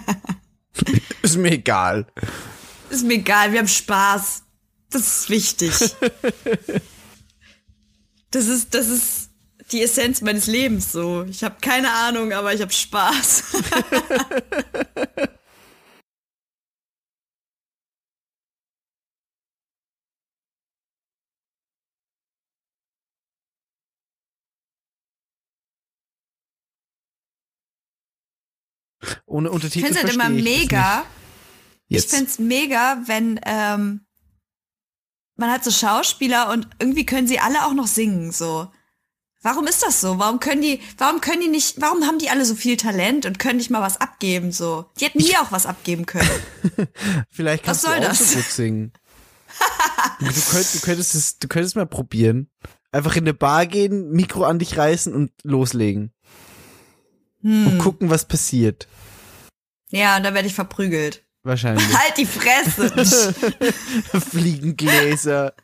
ist 1.22 1.36
mir 1.36 1.50
egal. 1.50 2.06
Ist 2.90 3.04
mir 3.04 3.14
egal, 3.14 3.50
wir 3.50 3.58
haben 3.58 3.66
Spaß. 3.66 4.44
Das 4.90 5.02
ist 5.02 5.30
wichtig. 5.30 5.72
das 8.30 8.46
ist, 8.46 8.72
das 8.72 8.88
ist 8.88 9.30
die 9.72 9.82
Essenz 9.82 10.20
meines 10.20 10.46
Lebens 10.46 10.92
so. 10.92 11.24
Ich 11.24 11.42
habe 11.42 11.56
keine 11.60 11.90
Ahnung, 11.90 12.32
aber 12.32 12.54
ich 12.54 12.60
habe 12.60 12.72
Spaß. 12.72 13.42
Ohne 29.34 29.48
Ich 29.48 29.54
Untertitel 29.54 29.86
finde 29.86 29.98
es 29.98 30.04
halt 30.04 30.14
immer 30.14 30.30
ich 30.30 30.44
mega. 30.44 31.04
Ich 31.88 32.06
finde 32.06 32.26
es 32.26 32.38
mega, 32.38 33.02
wenn 33.06 33.40
ähm, 33.44 34.06
man 35.34 35.50
hat 35.50 35.64
so 35.64 35.72
Schauspieler 35.72 36.50
und 36.50 36.68
irgendwie 36.78 37.04
können 37.04 37.26
sie 37.26 37.40
alle 37.40 37.66
auch 37.66 37.74
noch 37.74 37.88
singen 37.88 38.30
so. 38.30 38.68
Warum 39.42 39.66
ist 39.66 39.82
das 39.82 40.00
so? 40.00 40.20
Warum 40.20 40.38
können 40.38 40.62
die, 40.62 40.80
warum 40.98 41.20
können 41.20 41.40
die 41.40 41.48
nicht, 41.48 41.80
warum 41.80 42.04
haben 42.04 42.20
die 42.20 42.30
alle 42.30 42.44
so 42.44 42.54
viel 42.54 42.76
Talent 42.76 43.26
und 43.26 43.40
können 43.40 43.56
nicht 43.56 43.70
mal 43.70 43.82
was 43.82 44.00
abgeben 44.00 44.52
so? 44.52 44.86
Die 45.00 45.04
hätten 45.06 45.18
nie 45.18 45.36
auch 45.36 45.50
was 45.50 45.66
abgeben 45.66 46.06
können. 46.06 46.30
Vielleicht 47.30 47.66
Was 47.66 47.82
kannst 47.82 47.82
soll 47.82 47.96
du 47.96 48.06
auch 48.06 48.10
das? 48.10 48.30
so 48.30 48.36
gut 48.36 48.44
singen. 48.44 48.92
du, 50.20 50.26
könnt, 50.26 50.74
du, 50.74 50.78
könntest 50.78 51.14
es, 51.16 51.38
du 51.40 51.48
könntest 51.48 51.74
mal 51.74 51.86
probieren. 51.86 52.50
Einfach 52.92 53.16
in 53.16 53.24
eine 53.24 53.34
Bar 53.34 53.66
gehen, 53.66 54.12
Mikro 54.12 54.44
an 54.44 54.60
dich 54.60 54.78
reißen 54.78 55.12
und 55.12 55.32
loslegen. 55.42 56.12
Hm. 57.42 57.66
Und 57.66 57.78
gucken, 57.78 58.10
was 58.10 58.28
passiert. 58.28 58.86
Ja, 59.90 60.16
und 60.16 60.24
dann 60.24 60.34
werde 60.34 60.48
ich 60.48 60.54
verprügelt. 60.54 61.22
Wahrscheinlich. 61.42 61.86
Halt 61.98 62.16
die 62.16 62.26
Fresse. 62.26 63.34
Fliegengläser. 64.30 65.54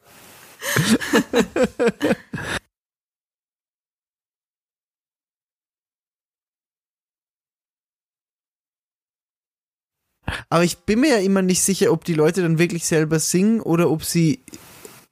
Aber 10.49 10.65
ich 10.65 10.79
bin 10.79 11.01
mir 11.01 11.11
ja 11.11 11.19
immer 11.19 11.43
nicht 11.43 11.63
sicher, 11.63 11.93
ob 11.93 12.05
die 12.05 12.15
Leute 12.15 12.43
dann 12.43 12.59
wirklich 12.59 12.87
selber 12.87 13.19
singen 13.19 13.61
oder 13.61 13.91
ob 13.91 14.05
sie 14.05 14.41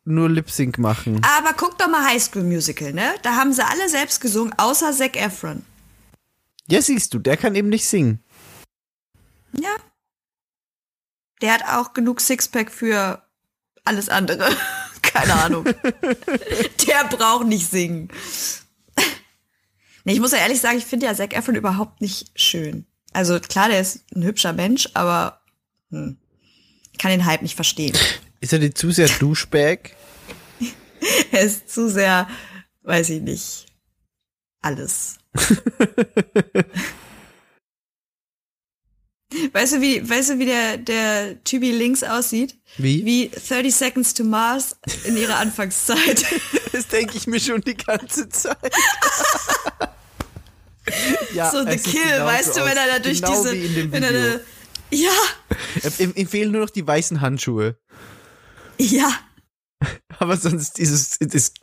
nur 0.04 0.28
Lip 0.28 0.50
Sync 0.50 0.78
machen. 0.78 1.20
Aber 1.38 1.54
guck 1.56 1.78
doch 1.78 1.88
mal 1.88 2.04
High 2.06 2.22
School 2.22 2.42
Musical, 2.42 2.92
ne? 2.92 3.14
Da 3.22 3.36
haben 3.36 3.52
sie 3.52 3.64
alle 3.64 3.88
selbst 3.88 4.20
gesungen, 4.20 4.54
außer 4.56 4.92
Zac 4.92 5.16
Efron. 5.16 5.64
Ja, 6.68 6.82
siehst 6.82 7.14
du, 7.14 7.18
der 7.18 7.36
kann 7.36 7.54
eben 7.54 7.68
nicht 7.68 7.86
singen. 7.86 8.20
Ja. 9.52 9.76
Der 11.40 11.52
hat 11.52 11.64
auch 11.64 11.94
genug 11.94 12.20
Sixpack 12.20 12.70
für 12.70 13.22
alles 13.84 14.08
andere. 14.08 14.48
Keine 15.02 15.34
Ahnung. 15.34 15.64
Der 16.86 17.04
braucht 17.10 17.46
nicht 17.46 17.70
singen. 17.70 18.08
Nee, 20.04 20.14
ich 20.14 20.20
muss 20.20 20.32
ja 20.32 20.38
ehrlich 20.38 20.60
sagen, 20.60 20.78
ich 20.78 20.86
finde 20.86 21.06
ja 21.06 21.14
Zac 21.14 21.34
Efron 21.34 21.54
überhaupt 21.54 22.00
nicht 22.00 22.30
schön. 22.34 22.86
Also 23.12 23.40
klar, 23.40 23.68
der 23.68 23.80
ist 23.80 24.04
ein 24.14 24.22
hübscher 24.22 24.52
Mensch, 24.52 24.88
aber 24.94 25.40
hm, 25.90 26.18
ich 26.92 26.98
kann 26.98 27.10
den 27.10 27.24
Hype 27.24 27.42
nicht 27.42 27.56
verstehen. 27.56 27.96
Ist 28.40 28.52
er 28.52 28.58
dir 28.58 28.74
zu 28.74 28.90
sehr 28.90 29.08
Douchebag? 29.08 29.90
Er 31.30 31.42
ist 31.42 31.70
zu 31.70 31.88
sehr, 31.88 32.26
weiß 32.82 33.10
ich 33.10 33.22
nicht, 33.22 33.66
alles. 34.60 35.18
Weißt 39.52 39.74
du, 39.74 39.80
wie, 39.80 40.08
weißt 40.08 40.30
du, 40.30 40.38
wie 40.38 40.46
der, 40.46 40.78
der 40.78 41.42
Typi 41.44 41.70
links 41.70 42.02
aussieht? 42.02 42.56
Wie? 42.76 43.04
Wie 43.04 43.28
30 43.30 43.74
Seconds 43.74 44.14
to 44.14 44.24
Mars 44.24 44.76
in 45.04 45.16
ihrer 45.16 45.36
Anfangszeit. 45.38 46.24
Das 46.70 46.86
denke 46.86 47.16
ich 47.16 47.26
mir 47.26 47.40
schon 47.40 47.62
die 47.62 47.74
ganze 47.74 48.28
Zeit. 48.28 48.58
ja, 51.34 51.50
so 51.50 51.64
The 51.64 51.78
Kill, 51.78 52.02
genauso 52.02 52.24
weißt 52.26 52.56
du, 52.56 52.60
aus. 52.60 52.66
wenn 52.68 52.76
er 52.76 52.86
da 52.86 52.98
durch 52.98 53.22
genau 53.22 53.42
diese. 53.42 53.90
Wenn 53.92 54.02
er 54.02 54.12
da, 54.12 54.40
ja, 54.90 55.10
Ihm, 55.98 56.28
fehlen 56.28 56.52
nur 56.52 56.60
noch 56.60 56.70
die 56.70 56.86
weißen 56.86 57.22
Handschuhe. 57.22 57.78
ja. 58.78 59.12
Aber 60.18 60.36
sonst 60.36 60.78
ist 60.78 60.90
es 60.90 61.16
ist 61.16 61.54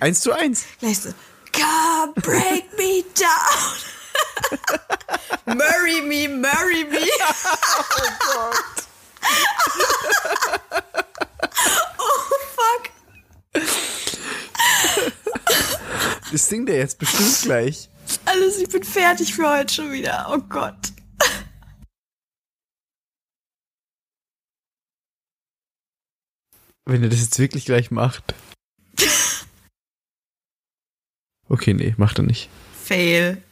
eins 0.00 0.20
zu 0.20 0.32
eins. 0.32 0.64
Gleich 0.80 0.98
so, 0.98 1.10
come 1.52 2.12
break 2.16 2.64
me 2.76 3.04
down. 3.14 3.78
Murray 5.46 6.02
me, 6.02 6.28
murray 6.28 6.84
me. 6.84 6.98
oh 11.98 12.22
fuck. 12.54 12.90
Das 16.30 16.48
singt 16.48 16.68
er 16.68 16.76
jetzt 16.78 16.98
bestimmt 16.98 17.40
gleich. 17.42 17.88
Alles, 18.26 18.58
ich 18.58 18.68
bin 18.68 18.84
fertig 18.84 19.34
für 19.34 19.48
heute 19.48 19.72
schon 19.72 19.90
wieder. 19.92 20.26
Oh 20.30 20.38
Gott. 20.38 20.92
Wenn 26.84 27.02
er 27.02 27.08
das 27.10 27.20
jetzt 27.20 27.38
wirklich 27.38 27.64
gleich 27.64 27.90
macht. 27.90 28.34
Okay, 31.50 31.72
nee, 31.72 31.94
macht 31.96 32.18
er 32.18 32.24
nicht. 32.24 32.50
Fail. 32.84 33.42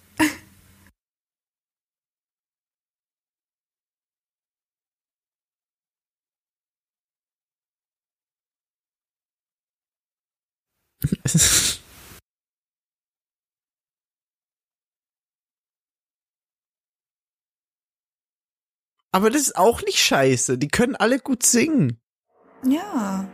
Aber 19.16 19.30
das 19.30 19.40
ist 19.40 19.56
auch 19.56 19.80
nicht 19.82 19.98
scheiße. 19.98 20.58
Die 20.58 20.68
können 20.68 20.94
alle 20.94 21.18
gut 21.18 21.46
singen. 21.46 21.98
Ja. 22.64 23.26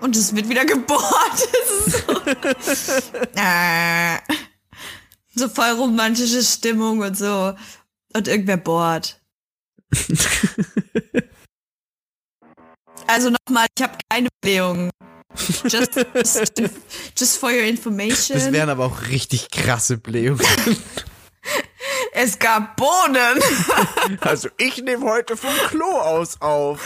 Und 0.00 0.16
es 0.16 0.34
wird 0.36 0.48
wieder 0.48 0.64
gebohrt. 0.64 1.02
So, 1.84 2.22
äh, 3.34 4.18
so 5.34 5.48
voll 5.48 5.70
romantische 5.70 6.40
Stimmung 6.42 7.00
und 7.00 7.18
so. 7.18 7.54
Und 8.14 8.28
irgendwer 8.28 8.58
bohrt. 8.58 9.20
Also 13.08 13.30
nochmal, 13.30 13.66
ich 13.76 13.82
habe 13.82 13.98
keine 14.08 14.28
Blähungen. 14.40 14.90
Just, 15.64 15.96
just, 16.14 16.62
just 17.18 17.38
for 17.38 17.50
your 17.50 17.62
information. 17.64 18.36
Das 18.38 18.52
wären 18.52 18.68
aber 18.68 18.84
auch 18.86 19.02
richtig 19.08 19.50
krasse 19.50 19.96
Blähungen. 19.98 20.44
es 22.12 22.38
gab 22.38 22.76
Bohnen. 22.76 23.40
Also 24.20 24.48
ich 24.58 24.78
nehme 24.82 25.04
heute 25.10 25.36
vom 25.36 25.54
Klo 25.68 25.86
aus 25.86 26.40
auf. 26.40 26.80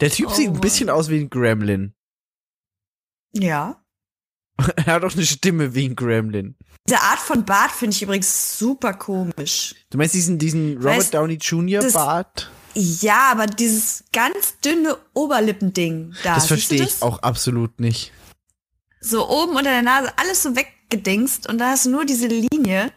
Der 0.00 0.10
Typ 0.10 0.28
Oh 0.30 0.34
sieht 0.34 0.46
ein 0.48 0.52
Mann. 0.52 0.60
bisschen 0.60 0.90
aus 0.90 1.08
wie 1.10 1.20
ein 1.20 1.30
Gremlin. 1.30 1.94
Ja. 3.32 3.84
Er 4.76 4.94
hat 4.94 5.04
auch 5.04 5.14
eine 5.14 5.26
Stimme 5.26 5.74
wie 5.74 5.88
ein 5.88 5.96
Gremlin. 5.96 6.56
Diese 6.88 7.00
Art 7.00 7.18
von 7.18 7.44
Bart 7.44 7.70
finde 7.70 7.94
ich 7.94 8.02
übrigens 8.02 8.58
super 8.58 8.94
komisch. 8.94 9.74
Du 9.90 9.98
meinst 9.98 10.14
diesen, 10.14 10.38
diesen 10.38 10.76
Robert 10.76 10.98
Weißt, 10.98 11.14
Downey 11.14 11.34
Jr. 11.34 11.82
Bart? 11.92 12.50
Ja, 12.74 13.30
aber 13.32 13.46
dieses 13.46 14.04
ganz 14.12 14.58
dünne 14.64 14.96
Oberlippending 15.14 16.14
da. 16.22 16.34
Das 16.36 16.46
verstehe 16.46 16.82
ich 16.82 17.02
auch 17.02 17.18
absolut 17.20 17.80
nicht. 17.80 18.12
So 19.00 19.28
oben 19.28 19.52
unter 19.52 19.70
der 19.70 19.82
Nase 19.82 20.12
alles 20.16 20.42
so 20.42 20.54
weggedingst 20.54 21.48
und 21.48 21.58
da 21.58 21.70
hast 21.70 21.86
du 21.86 21.90
nur 21.90 22.04
diese 22.04 22.28
Linie. 22.28 22.92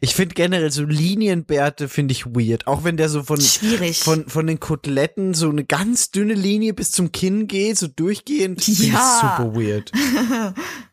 Ich 0.00 0.14
finde 0.14 0.34
generell 0.34 0.70
so 0.70 0.84
Linienbärte 0.84 1.88
finde 1.88 2.12
ich 2.12 2.26
weird. 2.26 2.66
Auch 2.66 2.84
wenn 2.84 2.96
der 2.96 3.08
so 3.08 3.22
von, 3.22 3.40
Schwierig. 3.40 3.98
von, 3.98 4.26
von 4.28 4.46
den 4.46 4.60
Koteletten 4.60 5.34
so 5.34 5.50
eine 5.50 5.64
ganz 5.64 6.10
dünne 6.10 6.34
Linie 6.34 6.72
bis 6.72 6.90
zum 6.90 7.12
Kinn 7.12 7.46
geht, 7.48 7.76
so 7.76 7.86
durchgehend. 7.86 8.66
Ja. 8.66 9.20
super 9.20 9.54
weird. 9.54 9.92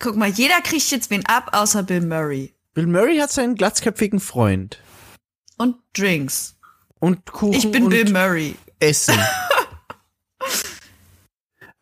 Guck 0.00 0.16
mal, 0.16 0.30
jeder 0.30 0.60
kriegt 0.62 0.90
jetzt 0.90 1.10
wen 1.10 1.24
ab, 1.26 1.50
außer 1.52 1.82
Bill 1.82 2.00
Murray. 2.00 2.54
Bill 2.72 2.86
Murray 2.86 3.18
hat 3.18 3.30
seinen 3.30 3.54
glatzköpfigen 3.54 4.18
Freund. 4.18 4.82
Und 5.58 5.76
Drinks. 5.92 6.56
Und 6.98 7.26
Kuchen 7.26 7.52
Ich 7.52 7.70
bin 7.70 7.84
und 7.84 7.90
Bill 7.90 8.10
Murray. 8.10 8.56
Essen. 8.80 9.14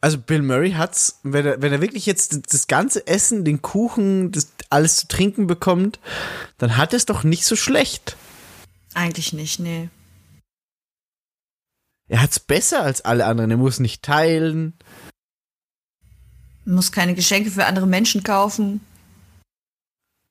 Also 0.01 0.19
Bill 0.19 0.43
Murray 0.43 0.73
hat's, 0.73 1.19
wenn 1.25 1.45
er, 1.45 1.61
wenn 1.61 1.73
er 1.73 1.81
wirklich 1.81 2.07
jetzt 2.07 2.53
das 2.53 2.69
ganze 2.69 3.09
Essen, 3.09 3.45
den 3.45 3.63
Kuchen, 3.63 4.31
das 4.31 4.53
alles 4.71 4.97
zu 4.97 5.09
trinken 5.09 5.49
bekommt, 5.49 5.99
dann 6.57 6.77
hat 6.77 6.95
es 6.95 7.05
doch 7.05 7.25
nicht 7.25 7.45
so 7.45 7.57
schlecht. 7.57 8.17
Eigentlich 8.95 9.33
nicht, 9.33 9.59
nee. 9.59 9.89
Er 12.09 12.23
hat's 12.23 12.39
besser 12.39 12.83
als 12.83 13.01
alle 13.01 13.27
anderen. 13.27 13.51
Er 13.51 13.57
muss 13.57 13.81
nicht 13.81 14.05
teilen. 14.05 14.75
Muss 16.69 16.93
keine 16.93 17.15
Geschenke 17.15 17.51
für 17.51 17.65
andere 17.65 17.87
Menschen 17.87 18.23
kaufen. 18.23 18.81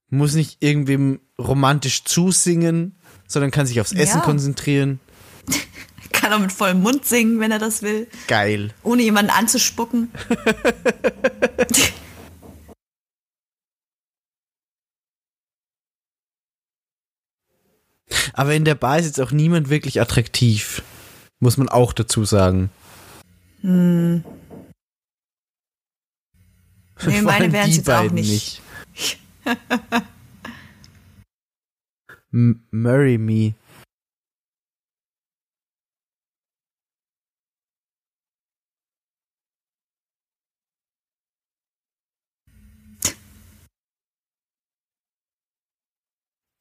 muss 0.09 0.35
nicht 0.35 0.57
irgendwem 0.63 1.19
romantisch 1.39 2.03
zusingen, 2.05 2.95
sondern 3.27 3.49
kann 3.51 3.65
sich 3.65 3.81
aufs 3.81 3.91
Essen 3.91 4.19
Ja. 4.19 4.23
konzentrieren. 4.23 4.99
Kann 6.13 6.31
auch 6.31 6.39
mit 6.39 6.53
vollem 6.53 6.81
Mund 6.81 7.05
singen, 7.05 7.39
wenn 7.39 7.51
er 7.51 7.59
das 7.59 7.81
will. 7.81 8.07
Geil. 8.27 8.73
Ohne 8.83 9.01
jemanden 9.01 9.31
anzuspucken. 9.31 10.09
Aber 18.33 18.53
in 18.53 18.65
der 18.65 18.75
Bar 18.75 18.99
ist 18.99 19.05
jetzt 19.05 19.21
auch 19.21 19.31
niemand 19.31 19.69
wirklich 19.69 19.99
attraktiv. 19.99 20.83
Muss 21.39 21.57
man 21.57 21.69
auch 21.69 21.93
dazu 21.93 22.25
sagen. 22.25 22.69
Hm. 23.61 24.23
Nee, 27.05 27.21
meine 27.23 27.51
wären's 27.51 27.71
die 27.71 27.77
jetzt 27.77 27.89
auch 27.89 28.11
nicht. 28.11 28.61
M 32.33 32.61
Marry 32.71 33.17
me. 33.17 33.53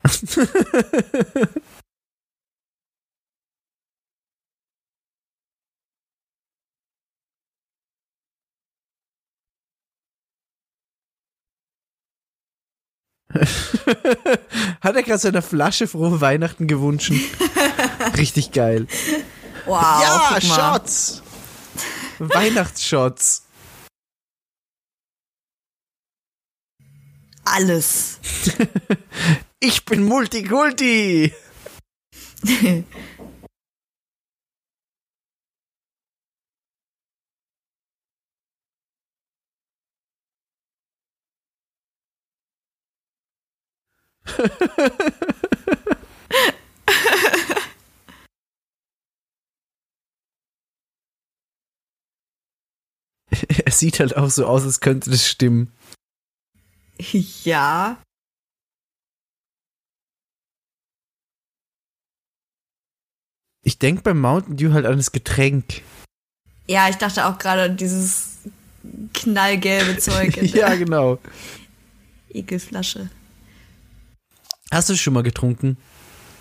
Hat 14.81 14.97
er 14.97 15.03
gerade 15.03 15.19
seiner 15.19 15.43
Flasche 15.43 15.87
frohe 15.87 16.21
Weihnachten 16.21 16.67
gewünscht? 16.67 17.13
Richtig 18.17 18.53
geil. 18.53 18.87
Wow, 19.67 19.81
ja. 20.03 20.41
Shots. 20.41 21.23
Weihnachtsshots. 22.19 23.43
Alles. 27.45 28.19
Ich 29.59 29.87
bin 29.87 30.05
Multikulti. 30.05 31.33
Es 53.65 53.79
sieht 53.79 54.01
halt 54.01 54.17
auch 54.17 54.31
so 54.31 54.47
aus, 54.47 54.65
als 54.65 54.81
könnte 54.81 55.11
das 55.11 55.27
stimmen. 55.27 55.73
Ja. 57.45 58.03
Ich 63.63 63.79
denk 63.79 64.05
beim 64.05 64.21
Mountain 64.21 64.57
Dew 64.57 64.73
halt 64.73 64.87
an 64.87 64.97
das 64.97 65.13
Getränk. 65.13 65.83
Ja, 66.69 66.89
ich 66.89 66.97
dachte 66.97 67.27
auch 67.27 67.39
gerade 67.39 67.63
an 67.63 67.77
dieses 67.77 68.39
knallgelbe 69.13 69.99
Zeug 69.99 70.37
ja, 70.43 70.75
genau. 70.77 71.19
Ekelflasche. 72.31 73.11
Hast 74.73 74.89
du 74.89 74.93
es 74.95 75.01
schon 75.01 75.15
mal 75.15 75.23
getrunken? 75.23 75.77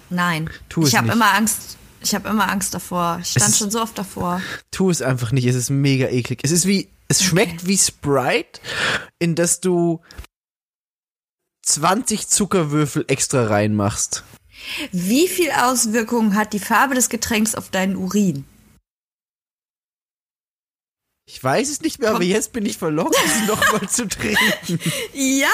Nein. 0.09 0.49
Tu 0.69 0.83
es 0.83 0.89
ich 0.89 0.95
habe 0.95 1.11
immer 1.11 1.33
Angst. 1.33 1.77
Ich 2.01 2.13
habe 2.13 2.29
immer 2.29 2.49
Angst 2.49 2.73
davor. 2.73 3.19
Ich 3.21 3.31
stand 3.31 3.49
ist- 3.49 3.57
schon 3.57 3.71
so 3.71 3.81
oft 3.81 3.97
davor. 3.97 4.41
Tu 4.71 4.89
es 4.89 5.01
einfach 5.01 5.31
nicht, 5.31 5.45
es 5.45 5.55
ist 5.55 5.69
mega 5.69 6.07
eklig. 6.07 6.39
Es 6.43 6.51
ist 6.51 6.65
wie, 6.67 6.89
es 7.07 7.23
schmeckt 7.23 7.65
wie 7.67 7.77
Sprite, 7.77 8.59
in 9.19 9.35
das 9.35 9.59
du 9.61 10.01
20 11.65 12.27
Zuckerwürfel 12.27 13.05
extra 13.07 13.45
reinmachst. 13.47 14.23
Wie 14.91 15.27
viel 15.27 15.51
Auswirkungen 15.51 16.35
hat 16.35 16.53
die 16.53 16.59
Farbe 16.59 16.93
des 16.95 17.09
Getränks 17.09 17.55
auf 17.55 17.69
deinen 17.69 17.95
Urin? 17.95 18.45
Ich 21.27 21.43
weiß 21.43 21.69
es 21.69 21.81
nicht 21.81 21.99
mehr, 21.99 22.09
aber 22.09 22.19
Komm. 22.19 22.27
jetzt 22.27 22.53
bin 22.53 22.65
ich 22.67 22.77
verlockt, 22.77 23.15
es 23.25 23.47
nochmal 23.47 23.89
zu 23.89 24.07
trinken. 24.07 24.79
Ja. 25.13 25.49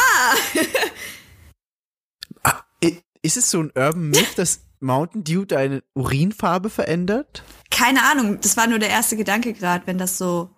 Ist 3.21 3.37
es 3.37 3.49
so 3.51 3.61
ein 3.61 3.71
Urban 3.75 4.09
Myth, 4.09 4.37
dass 4.37 4.61
Mountain 4.79 5.23
Dew 5.23 5.45
deine 5.45 5.83
Urinfarbe 5.93 6.69
verändert? 6.69 7.43
Keine 7.69 8.03
Ahnung. 8.03 8.39
Das 8.41 8.57
war 8.57 8.67
nur 8.67 8.79
der 8.79 8.89
erste 8.89 9.15
Gedanke 9.15 9.53
gerade, 9.53 9.85
wenn 9.85 9.97
das 9.97 10.17
so. 10.17 10.49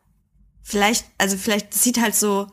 Vielleicht, 0.61 1.05
also 1.17 1.35
vielleicht 1.37 1.73
sieht 1.73 1.99
halt 1.99 2.15
so. 2.15 2.47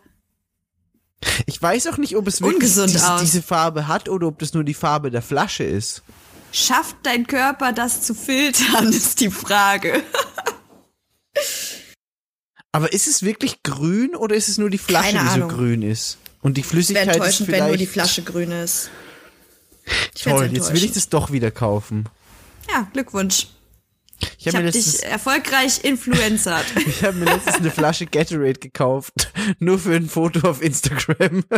Ich 1.46 1.60
weiß 1.60 1.86
auch 1.88 1.98
nicht, 1.98 2.16
ob 2.16 2.26
es 2.26 2.40
wirklich 2.40 2.72
diese, 2.72 2.86
diese 3.20 3.42
Farbe 3.42 3.86
hat 3.86 4.08
oder 4.08 4.26
ob 4.26 4.38
das 4.38 4.54
nur 4.54 4.64
die 4.64 4.74
Farbe 4.74 5.10
der 5.10 5.22
Flasche 5.22 5.64
ist. 5.64 6.02
Schafft 6.50 6.96
dein 7.04 7.26
Körper 7.26 7.72
das 7.72 8.02
zu 8.02 8.14
filtern, 8.14 8.88
ist 8.92 9.20
die 9.20 9.30
Frage. 9.30 10.02
Aber 12.72 12.92
ist 12.92 13.06
es 13.06 13.22
wirklich 13.22 13.62
grün 13.62 14.16
oder 14.16 14.34
ist 14.34 14.48
es 14.48 14.58
nur 14.58 14.70
die 14.70 14.78
Flasche, 14.78 15.12
Keine 15.12 15.24
die 15.24 15.30
Ahnung. 15.30 15.50
so 15.50 15.56
grün 15.56 15.82
ist? 15.82 16.18
Und 16.40 16.56
die 16.56 16.62
Flüssigkeit 16.62 17.08
ist 17.08 17.14
enttäuschend, 17.14 17.46
vielleicht 17.46 17.62
wenn 17.62 17.68
nur 17.68 17.76
die 17.76 17.86
Flasche 17.86 18.22
grün 18.22 18.50
ist. 18.50 18.90
Ich 20.14 20.22
Toll, 20.24 20.50
jetzt 20.52 20.72
will 20.72 20.84
ich 20.84 20.92
das 20.92 21.08
doch 21.08 21.30
wieder 21.32 21.50
kaufen. 21.50 22.08
Ja, 22.70 22.86
Glückwunsch. 22.92 23.48
Ich 24.38 24.46
habe 24.46 24.58
habe 24.58 24.66
mir, 24.66 24.72
dich 24.72 24.86
letztens- 24.86 25.02
erfolgreich 25.10 25.82
influencert. 25.84 26.66
ich 26.86 27.02
hab 27.02 27.14
mir 27.14 27.24
letztens 27.24 27.56
eine 27.56 27.70
Flasche 27.70 28.06
Gatorade 28.06 28.60
gekauft. 28.60 29.32
Nur 29.58 29.78
für 29.78 29.94
ein 29.94 30.08
Foto 30.08 30.48
auf 30.48 30.62
Instagram. 30.62 31.44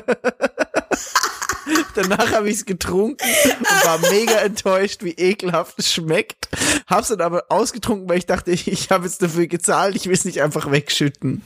Danach 1.94 2.32
habe 2.32 2.48
ich 2.48 2.56
es 2.56 2.64
getrunken 2.64 3.22
und 3.22 3.84
war 3.84 3.98
mega 4.10 4.36
enttäuscht, 4.36 5.02
wie 5.04 5.10
ekelhaft 5.12 5.78
es 5.78 5.92
schmeckt. 5.92 6.48
Hab's 6.86 7.08
dann 7.08 7.20
aber 7.20 7.44
ausgetrunken, 7.50 8.08
weil 8.08 8.18
ich 8.18 8.26
dachte, 8.26 8.50
ich, 8.52 8.66
ich 8.68 8.90
habe 8.90 9.04
jetzt 9.04 9.22
dafür 9.22 9.46
gezahlt, 9.46 9.94
ich 9.96 10.06
will 10.06 10.14
es 10.14 10.24
nicht 10.24 10.40
einfach 10.40 10.70
wegschütten. 10.70 11.42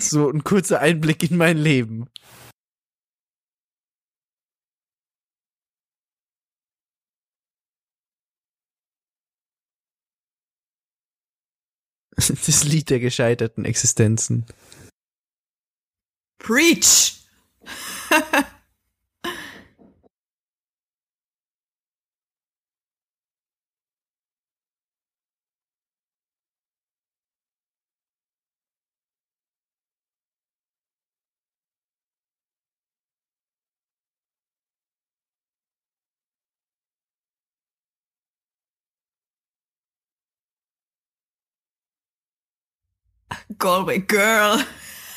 So 0.00 0.30
ein 0.30 0.42
kurzer 0.42 0.80
Einblick 0.80 1.30
in 1.30 1.36
mein 1.36 1.58
Leben. 1.58 2.06
Das 12.46 12.64
Lied 12.64 12.90
der 12.90 13.00
gescheiterten 13.00 13.64
Existenzen. 13.64 14.46
Preach! 16.38 17.20
Galway 43.58 43.98
Girl. 44.00 44.58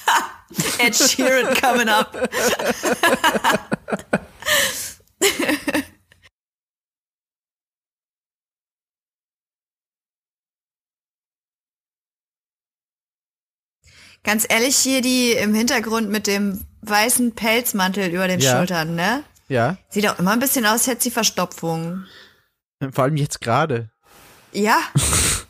Ed 0.80 0.96
Sheeran 0.96 1.54
coming 1.56 1.90
up. 1.90 2.16
Ganz 14.24 14.46
ehrlich, 14.50 14.76
hier 14.78 15.02
die 15.02 15.32
im 15.32 15.54
Hintergrund 15.54 16.10
mit 16.10 16.28
dem 16.28 16.62
weißen 16.82 17.34
Pelzmantel 17.36 18.10
über 18.14 18.28
den 18.28 18.40
Ja. 18.40 18.58
Schultern, 18.58 18.96
ne? 18.96 19.24
Ja, 19.48 19.78
Sieht 19.90 20.08
auch 20.08 20.20
immer 20.20 20.32
ein 20.32 20.40
bisschen 20.40 20.66
aus, 20.66 20.74
als 20.74 20.88
hätte 20.88 21.04
sie 21.04 21.12
Verstopfung. 21.12 22.06
vor 22.92 23.04
allem 23.06 23.18
jetzt 23.18 23.42
gerade. 23.42 23.90
Ja, 24.52 24.78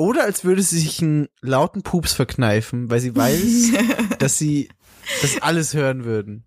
Oder 0.00 0.24
als 0.24 0.44
würde 0.44 0.62
sie 0.62 0.78
sich 0.78 1.02
einen 1.02 1.28
lauten 1.42 1.82
Pups 1.82 2.14
verkneifen, 2.14 2.88
weil 2.88 3.00
sie 3.00 3.14
weiß, 3.14 3.72
dass 4.18 4.38
sie 4.38 4.70
das 5.20 5.42
alles 5.42 5.74
hören 5.74 6.06
würden. 6.06 6.46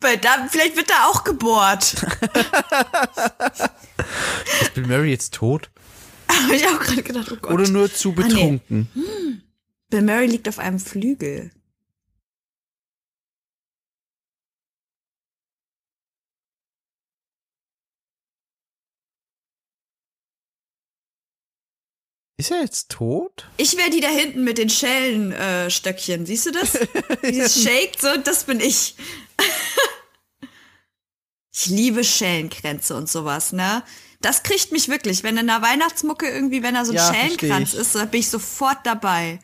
weil 0.00 0.18
da, 0.18 0.46
vielleicht 0.50 0.76
wird 0.76 0.90
da 0.90 1.06
auch 1.06 1.24
gebohrt. 1.24 1.94
Ist 4.60 4.74
Bill 4.74 4.86
Murray 4.86 5.08
jetzt 5.08 5.32
tot? 5.32 5.70
Habe 6.30 6.56
ich 6.56 6.66
auch 6.66 6.78
gerade 6.78 7.02
gedacht, 7.02 7.32
oh 7.32 7.36
Gott. 7.40 7.52
Oder 7.52 7.68
nur 7.70 7.90
zu 7.90 8.10
nee. 8.10 8.16
betrunken? 8.16 9.42
Bill 9.88 10.02
Murray 10.02 10.26
liegt 10.26 10.46
auf 10.46 10.58
einem 10.58 10.78
Flügel. 10.78 11.50
Ist 22.40 22.52
er 22.52 22.60
jetzt 22.60 22.88
tot? 22.90 23.48
Ich 23.56 23.76
wäre 23.76 23.90
die 23.90 24.00
da 24.00 24.06
hinten 24.08 24.44
mit 24.44 24.58
den 24.58 24.70
Schellenstöckchen. 24.70 25.66
Äh, 25.66 25.70
Stöckchen. 25.70 26.24
Siehst 26.24 26.46
du 26.46 26.52
das? 26.52 26.78
Dieses 27.24 27.64
Shake, 27.64 27.96
so, 28.00 28.16
das 28.16 28.44
bin 28.44 28.60
ich. 28.60 28.94
ich 31.52 31.66
liebe 31.66 32.04
Schellenkränze 32.04 32.94
und 32.96 33.08
sowas, 33.08 33.50
ne? 33.52 33.82
Das 34.20 34.44
kriegt 34.44 34.70
mich 34.70 34.88
wirklich. 34.88 35.24
Wenn 35.24 35.36
in 35.36 35.48
der 35.48 35.62
Weihnachtsmucke 35.62 36.28
irgendwie, 36.30 36.62
wenn 36.62 36.74
da 36.74 36.84
so 36.84 36.92
ein 36.92 36.96
Ja, 36.98 37.12
Schellenkranz 37.12 37.74
ist, 37.74 37.96
da 37.96 38.04
bin 38.04 38.20
ich 38.20 38.30
sofort 38.30 38.78
dabei. 38.84 39.40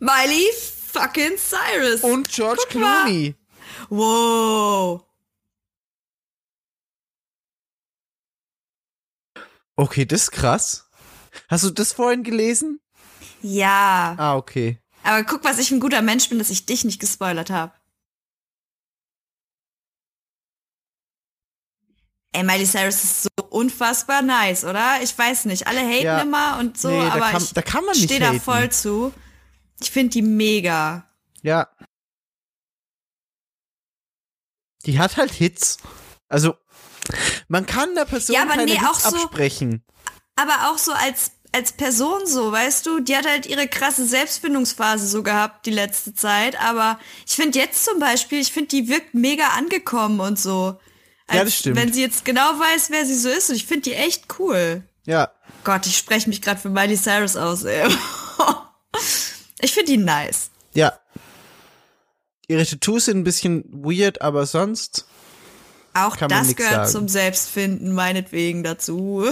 Miley 0.00 0.50
fucking 0.92 1.38
Cyrus. 1.38 2.02
Und 2.02 2.28
George 2.28 2.62
Guck 2.70 2.80
mal. 2.80 3.04
Clooney. 3.06 3.34
wow. 3.88 5.02
Okay, 9.76 10.04
das 10.04 10.22
ist 10.24 10.30
krass. 10.32 10.88
Hast 11.48 11.64
du 11.64 11.70
das 11.70 11.92
vorhin 11.92 12.22
gelesen? 12.22 12.80
Ja. 13.40 14.14
Ah, 14.18 14.36
okay. 14.36 14.78
Aber 15.02 15.24
guck, 15.24 15.44
was 15.44 15.58
ich 15.58 15.70
ein 15.70 15.80
guter 15.80 16.02
Mensch 16.02 16.28
bin, 16.28 16.38
dass 16.38 16.50
ich 16.50 16.66
dich 16.66 16.84
nicht 16.84 17.00
gespoilert 17.00 17.50
habe. 17.50 17.72
Ey, 22.34 22.44
Miley 22.44 22.64
Cyrus 22.66 23.04
ist 23.04 23.22
so 23.24 23.28
unfassbar 23.50 24.22
nice, 24.22 24.64
oder? 24.64 25.02
Ich 25.02 25.16
weiß 25.16 25.44
nicht. 25.46 25.66
Alle 25.66 25.80
haten 25.80 26.04
Ja. 26.04 26.20
immer 26.22 26.58
und 26.60 26.78
so, 26.78 26.88
Nee, 26.88 27.00
aber 27.08 27.30
kann- 27.30 27.42
ich 27.42 27.52
da 27.52 27.60
kann 27.62 27.84
man 27.84 27.94
nicht 27.94 28.04
stehe 28.04 28.20
da 28.20 28.32
voll 28.34 28.70
zu. 28.70 29.12
Ich 29.80 29.90
finde 29.90 30.10
die 30.10 30.22
mega. 30.22 31.06
Ja. 31.42 31.68
Die 34.86 34.98
hat 34.98 35.16
halt 35.18 35.30
Hits. 35.32 35.76
Also, 36.28 36.56
man 37.48 37.66
kann 37.66 37.94
der 37.94 38.04
Person 38.04 38.34
Ja, 38.34 38.42
aber 38.42 38.50
keine 38.52 38.64
nee, 38.66 38.78
Hits 38.78 38.84
auch 38.88 38.94
so- 39.10 39.16
absprechen. 39.16 39.84
Aber 40.36 40.70
auch 40.70 40.78
so 40.78 40.92
als, 40.92 41.32
als 41.52 41.72
Person 41.72 42.26
so, 42.26 42.50
weißt 42.50 42.86
du, 42.86 43.00
die 43.00 43.14
hat 43.16 43.26
halt 43.26 43.46
ihre 43.46 43.68
krasse 43.68 44.06
Selbstfindungsphase 44.06 45.06
so 45.06 45.22
gehabt 45.22 45.66
die 45.66 45.70
letzte 45.70 46.14
Zeit. 46.14 46.58
Aber 46.60 46.98
ich 47.26 47.34
finde 47.34 47.58
jetzt 47.58 47.84
zum 47.84 47.98
Beispiel, 47.98 48.40
ich 48.40 48.52
finde, 48.52 48.68
die 48.68 48.88
wirkt 48.88 49.12
mega 49.14 49.48
angekommen 49.58 50.20
und 50.20 50.38
so. 50.38 50.78
Als 51.26 51.38
Ja, 51.38 51.44
das 51.44 51.54
stimmt. 51.56 51.76
Wenn 51.76 51.92
sie 51.92 52.00
jetzt 52.02 52.24
genau 52.24 52.40
weiß, 52.58 52.90
wer 52.90 53.04
sie 53.04 53.14
so 53.18 53.28
ist. 53.28 53.50
Und 53.50 53.56
ich 53.56 53.66
finde 53.66 53.82
die 53.82 53.94
echt 53.94 54.24
cool. 54.38 54.82
Ja. 55.04 55.30
Gott, 55.64 55.86
ich 55.86 55.96
spreche 55.98 56.28
mich 56.28 56.40
gerade 56.42 56.60
für 56.60 56.70
Miley 56.70 56.96
Cyrus 56.96 57.36
aus, 57.36 57.64
ey. 57.64 57.86
ich 59.60 59.72
finde 59.72 59.92
die 59.92 59.98
nice. 59.98 60.50
Ja. 60.74 60.98
Ihre 62.48 62.64
Tattoos 62.66 63.04
sind 63.06 63.18
ein 63.18 63.24
bisschen 63.24 63.64
weird, 63.70 64.20
aber 64.22 64.46
sonst. 64.46 65.06
Auch 65.94 66.16
kann 66.16 66.28
das 66.28 66.54
gehört 66.56 66.72
sagen. 66.74 66.90
zum 66.90 67.08
Selbstfinden, 67.08 67.92
meinetwegen 67.92 68.62
dazu. 68.62 69.24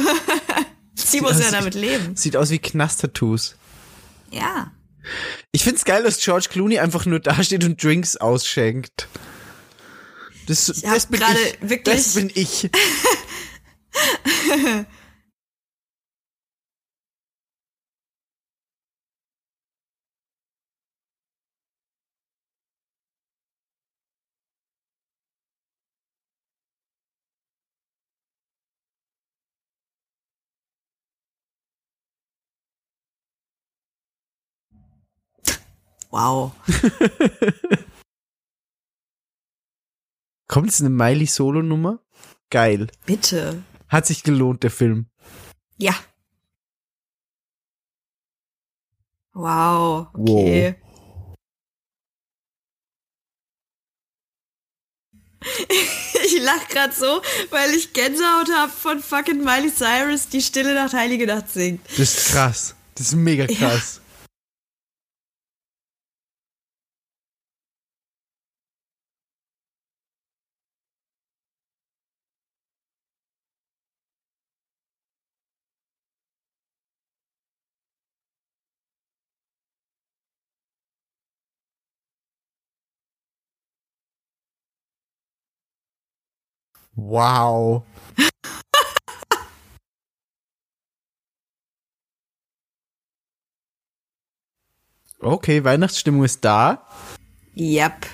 Sie 0.95 1.21
muss 1.21 1.39
ja 1.41 1.51
damit 1.51 1.75
leben. 1.75 2.15
Sieht 2.17 2.37
aus 2.37 2.51
wie 2.51 2.59
Knast-Tattoos. 2.59 3.57
Ja. 4.31 4.71
Ich 5.53 5.65
find's 5.65 5.85
geil, 5.85 6.03
dass 6.03 6.19
George 6.21 6.49
Clooney 6.51 6.79
einfach 6.79 7.07
nur 7.07 7.21
dasteht 7.21 7.65
und 7.65 7.83
Drinks 7.83 8.17
ausschenkt. 8.17 9.09
Das, 10.47 10.67
das 10.67 11.07
bin 11.07 11.21
ich. 11.23 11.71
wirklich- 11.71 11.97
Das 11.97 12.15
bin 12.15 12.31
ich. 12.35 12.69
Wow. 36.11 36.53
Kommt 40.49 40.67
jetzt 40.67 40.81
eine 40.81 40.91
Miley 40.91 41.27
Solo-Nummer? 41.27 42.01
Geil. 42.51 42.89
Bitte. 43.07 43.63
Hat 43.89 44.07
sich 44.07 44.25
gelohnt, 44.25 44.65
der 44.65 44.73
Film. 44.73 45.07
Ja. 45.77 45.95
Wow. 49.33 50.09
Okay. 50.13 50.75
Ich 56.23 56.41
lach 56.43 56.69
grad 56.69 56.95
so, 56.95 57.23
weil 57.51 57.71
ich 57.71 57.93
Gänsehaut 57.93 58.51
hab 58.55 58.71
von 58.71 59.01
fucking 59.01 59.43
Miley 59.43 59.73
Cyrus, 59.75 60.29
die 60.29 60.43
Stille 60.43 60.75
Nacht, 60.75 60.93
Heilige 60.93 61.27
Nacht 61.27 61.49
singt. 61.51 61.81
Das 61.97 61.99
ist 61.99 62.29
krass. 62.33 62.77
Das 62.95 63.09
ist 63.09 63.15
mega 63.15 63.47
krass. 63.47 64.01
Wow. 87.09 87.85
Okay, 95.23 95.65
Weihnachtsstimmung 95.65 96.25
ist 96.25 96.45
da. 96.45 96.87
Yep. 97.57 98.07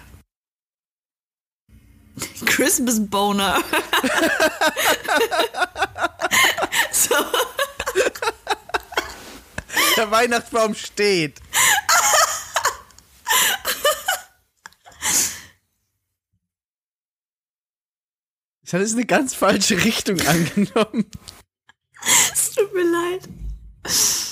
Christmas 2.47 3.05
Boner. 3.07 3.62
so. 6.93 7.14
Der 9.97 10.11
Weihnachtsbaum 10.11 10.74
steht. 10.74 11.41
Das 18.67 18.73
hat 18.73 18.81
jetzt 18.81 18.95
eine 18.95 19.07
ganz 19.07 19.33
falsche 19.33 19.85
Richtung 19.85 20.21
angenommen. 20.23 21.09
Es 22.33 22.51
tut 22.51 22.75
mir 22.75 22.83
leid. 22.83 23.29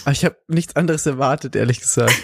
Aber 0.03 0.11
ich 0.11 0.25
habe 0.25 0.37
nichts 0.49 0.75
anderes 0.75 1.07
erwartet, 1.07 1.55
ehrlich 1.55 1.79
gesagt. 1.79 2.21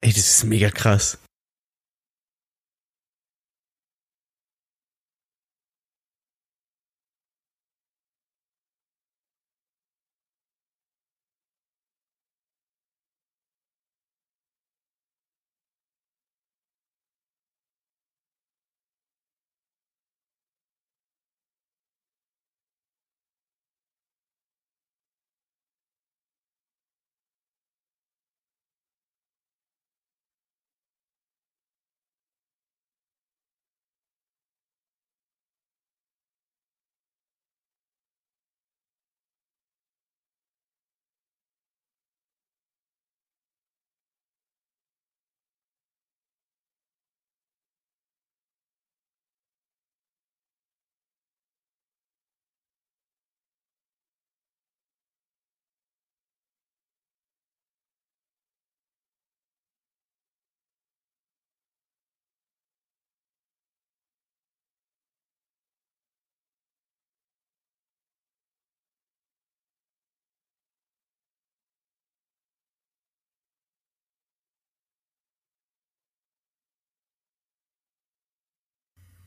Ey, 0.00 0.12
das 0.14 0.16
ist 0.16 0.44
mega 0.44 0.70
krass. 0.70 1.18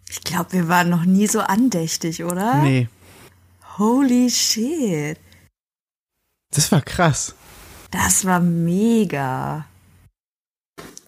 Ich 0.09 0.21
glaube, 0.21 0.53
wir 0.53 0.67
waren 0.67 0.89
noch 0.89 1.05
nie 1.05 1.27
so 1.27 1.39
andächtig, 1.41 2.23
oder? 2.23 2.61
Nee, 2.61 2.87
Holy 3.77 4.29
shit. 4.29 5.19
das 6.51 6.71
war 6.71 6.81
krass. 6.81 7.35
Das 7.91 8.25
war 8.25 8.39
mega. 8.39 9.65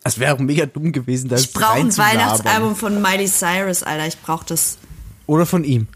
Es 0.03 0.17
wäre 0.19 0.33
auch 0.33 0.39
mega 0.39 0.65
dumm 0.65 0.91
gewesen, 0.91 1.29
da 1.29 1.35
Ich 1.35 1.51
brauche 1.51 1.79
ein. 1.79 1.97
Weihnachtsalbum 1.97 2.75
von 2.75 3.01
Miley 3.01 3.27
Cyrus, 3.27 3.83
Alter. 3.83 4.07
Ich 4.07 4.19
brauche 4.21 4.45
das 4.45 4.77
Oder 5.27 5.45
von 5.45 5.63
ihm. 5.63 5.87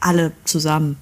alle 0.00 0.32
zusammen. 0.44 0.96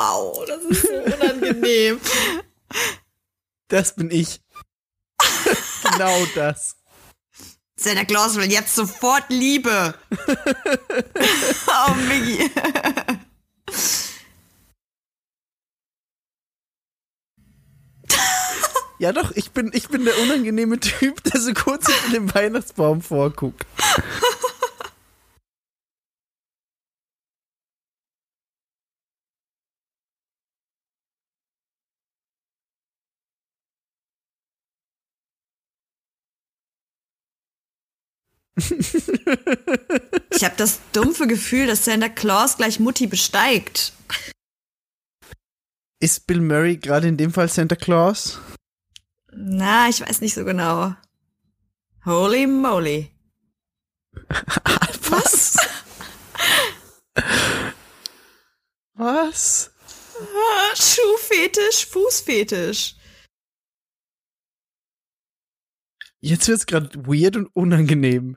Wow, 0.00 0.44
das 0.46 0.62
ist 0.64 0.82
so 0.82 0.94
unangenehm. 0.94 2.00
Das 3.68 3.94
bin 3.94 4.10
ich. 4.10 4.40
genau 5.82 6.26
das. 6.34 6.76
Santa 7.76 8.04
Claus 8.04 8.36
will 8.36 8.50
jetzt 8.50 8.74
sofort 8.74 9.24
Liebe. 9.28 9.94
oh, 11.66 11.94
Miggi. 12.08 12.50
Ja 18.98 19.12
doch, 19.12 19.30
ich 19.34 19.52
bin, 19.52 19.70
ich 19.72 19.88
bin 19.88 20.04
der 20.04 20.18
unangenehme 20.18 20.78
Typ, 20.78 21.22
der 21.24 21.40
so 21.40 21.54
kurz 21.54 21.86
hinter 21.86 22.12
dem 22.12 22.34
Weihnachtsbaum 22.34 23.00
vorguckt. 23.00 23.64
Ich 40.32 40.44
habe 40.44 40.54
das 40.56 40.80
dumpfe 40.92 41.26
Gefühl, 41.26 41.66
dass 41.66 41.84
Santa 41.84 42.08
Claus 42.08 42.56
gleich 42.56 42.80
Mutti 42.80 43.06
besteigt. 43.06 43.92
Ist 46.00 46.26
Bill 46.26 46.40
Murray 46.40 46.78
gerade 46.78 47.08
in 47.08 47.18
dem 47.18 47.30
Fall 47.30 47.48
Santa 47.48 47.76
Claus? 47.76 48.40
Na, 49.32 49.88
ich 49.88 50.00
weiß 50.00 50.22
nicht 50.22 50.34
so 50.34 50.44
genau. 50.44 50.94
Holy 52.06 52.46
moly. 52.46 53.10
Was? 55.10 55.56
Was? 58.94 59.70
Ah, 60.20 60.76
Schuhfetisch, 60.76 61.86
Fußfetisch. 61.86 62.96
Jetzt 66.20 66.48
wird's 66.48 66.66
gerade 66.66 66.90
weird 67.06 67.36
und 67.36 67.46
unangenehm. 67.54 68.36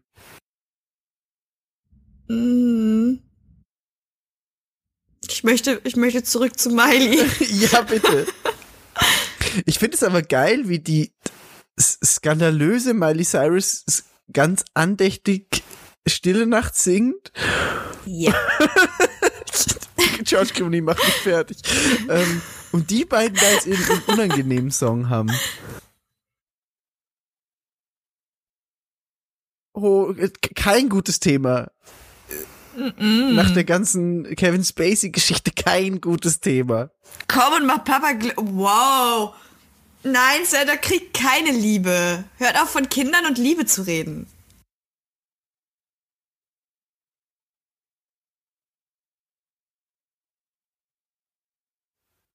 Mhm. 2.28 3.22
Ich 5.30 5.44
möchte, 5.44 5.82
ich 5.84 5.96
möchte 5.96 6.24
zurück 6.24 6.60
zu 6.60 6.70
Miley. 6.70 7.24
ja, 7.72 7.82
bitte. 7.82 8.28
Ich 9.66 9.80
finde 9.80 9.96
es 9.96 10.04
aber 10.04 10.22
geil, 10.22 10.68
wie 10.68 10.80
die 10.80 11.12
skandalöse 11.80 12.94
Miley 12.94 13.24
Cyrus 13.24 13.84
ganz 14.32 14.64
andächtig 14.74 15.64
Stille 16.08 16.46
Nacht 16.46 16.76
singt. 16.76 17.32
Ja. 18.06 18.34
George 20.24 20.52
Clooney 20.54 20.82
macht 20.82 21.04
mich 21.04 21.16
fertig. 21.16 21.58
ähm, 22.10 22.42
und 22.72 22.90
die 22.90 23.06
beiden 23.06 23.38
da 23.38 23.50
jetzt 23.52 23.68
ihren 23.68 24.02
unangenehmen 24.08 24.72
Song 24.72 25.10
haben. 25.10 25.32
Oh, 29.74 30.12
äh, 30.12 30.30
kein 30.56 30.90
gutes 30.90 31.20
Thema. 31.20 31.72
Nach 32.76 33.52
der 33.52 33.64
ganzen 33.64 34.36
Kevin 34.36 34.64
Spacey-Geschichte 34.64 35.52
kein 35.52 36.02
gutes 36.02 36.40
Thema. 36.40 36.90
Komm 37.28 37.62
und 37.62 37.68
mach 37.68 37.84
Papa 37.84 38.14
gl 38.14 38.34
Wow. 38.36 39.36
Nein, 40.04 40.42
Santa 40.46 40.76
kriegt 40.76 41.14
keine 41.14 41.52
Liebe. 41.52 42.24
Hört 42.38 42.62
auf 42.62 42.70
von 42.70 42.90
Kindern 42.90 43.26
und 43.26 43.38
Liebe 43.38 43.66
zu 43.66 43.84
reden. 43.84 44.28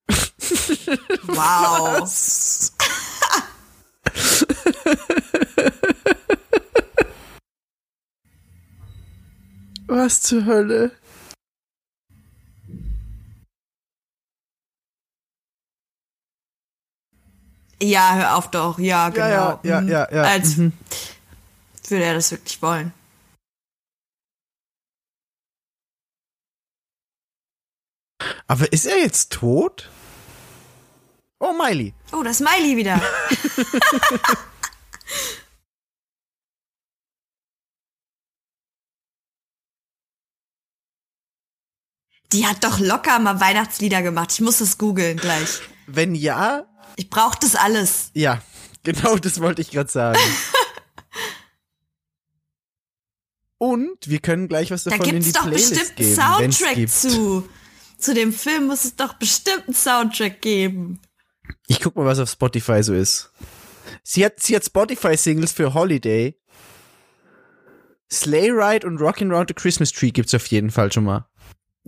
Wow. 1.29 2.09
Was? 9.89 10.21
Zur 10.21 10.45
Hölle? 10.45 10.93
Ja, 17.81 18.15
hör 18.17 18.37
auf 18.37 18.51
doch. 18.51 18.79
Ja, 18.79 19.09
genau. 19.11 19.25
Ja, 19.29 19.61
ja, 19.63 19.71
ja, 19.71 19.81
Mhm. 19.81 19.89
ja, 19.89 20.09
ja. 20.13 20.23
Als 20.23 20.57
Mhm. 20.57 20.73
würde 21.89 22.05
er 22.05 22.15
das 22.15 22.31
wirklich 22.31 22.61
wollen. 22.61 22.93
Aber 28.47 28.73
ist 28.73 28.87
er 28.87 28.99
jetzt 28.99 29.33
tot? 29.33 29.89
Oh, 31.39 31.53
Miley. 31.53 31.95
Oh, 32.13 32.23
das 32.25 32.41
Miley 32.41 32.77
wieder. 32.77 33.01
Die 42.33 42.47
hat 42.47 42.63
doch 42.65 42.79
locker 42.79 43.19
mal 43.19 43.41
Weihnachtslieder 43.41 44.03
gemacht. 44.03 44.33
Ich 44.33 44.41
muss 44.41 44.59
das 44.59 44.77
googeln 44.79 45.17
gleich. 45.17 45.61
Wenn 45.87 46.15
ja, 46.15 46.67
Ich 46.97 47.09
brauch 47.09 47.35
das 47.35 47.55
alles. 47.57 48.11
ja, 48.15 48.43
genau 48.83 49.17
das 49.17 49.41
wollte 49.41 49.63
ich 49.63 49.71
gerade 49.71 49.91
sagen. 49.91 50.19
Und 53.59 54.09
wir 54.09 54.21
können 54.21 54.47
gleich 54.49 54.71
was 54.71 54.85
Da 54.85 54.91
davon 54.91 55.07
in 55.07 55.13
gibt's 55.15 55.27
die 55.29 55.33
doch 55.33 55.43
Playlist 55.43 55.71
bestimmt 55.71 55.97
geben, 55.97 56.21
einen 56.21 56.39
wenn's 56.41 56.59
Soundtrack 56.59 56.77
gibt. 56.77 56.93
zu. 56.93 57.49
Zu 57.99 58.15
dem 58.15 58.33
Film 58.33 58.67
muss 58.69 58.85
es 58.85 58.95
doch 58.95 59.15
bestimmt 59.15 59.65
einen 59.67 59.75
Soundtrack 59.75 60.41
geben. 60.41 61.01
Ich 61.67 61.81
guck 61.81 61.97
mal, 61.97 62.05
was 62.07 62.21
auf 62.21 62.31
Spotify 62.31 62.83
so 62.85 62.95
ist. 62.95 63.33
Sie 64.05 64.25
hat, 64.25 64.39
sie 64.41 64.55
hat 64.55 64.65
Spotify-Singles 64.65 65.53
für 65.53 65.75
Holiday. 65.75 66.39
Sleigh 68.13 68.53
Ride 68.53 68.87
und 68.87 69.01
Rockin' 69.01 69.33
Round 69.33 69.49
the 69.49 69.55
Christmas 69.55 69.91
Tree 69.91 70.13
gibt's 70.13 70.35
auf 70.35 70.47
jeden 70.47 70.71
Fall 70.71 70.93
schon 70.93 71.05
mal. 71.05 71.29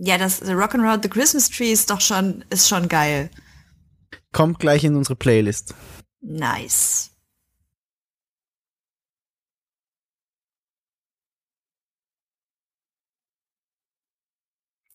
Ja, 0.03 0.17
das 0.17 0.39
The 0.39 0.53
Rock'n'Roll 0.53 1.03
the 1.03 1.09
Christmas 1.09 1.47
Tree 1.47 1.71
ist 1.71 1.91
doch 1.91 2.01
schon, 2.01 2.43
ist 2.49 2.67
schon 2.67 2.87
geil. 2.87 3.29
Kommt 4.31 4.57
gleich 4.57 4.83
in 4.83 4.95
unsere 4.95 5.15
Playlist. 5.15 5.75
Nice. 6.21 7.11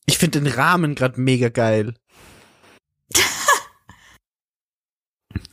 Ich 0.06 0.18
finde 0.18 0.40
den 0.40 0.52
Rahmen 0.52 0.96
gerade 0.96 1.20
mega 1.20 1.50
geil. 1.50 1.94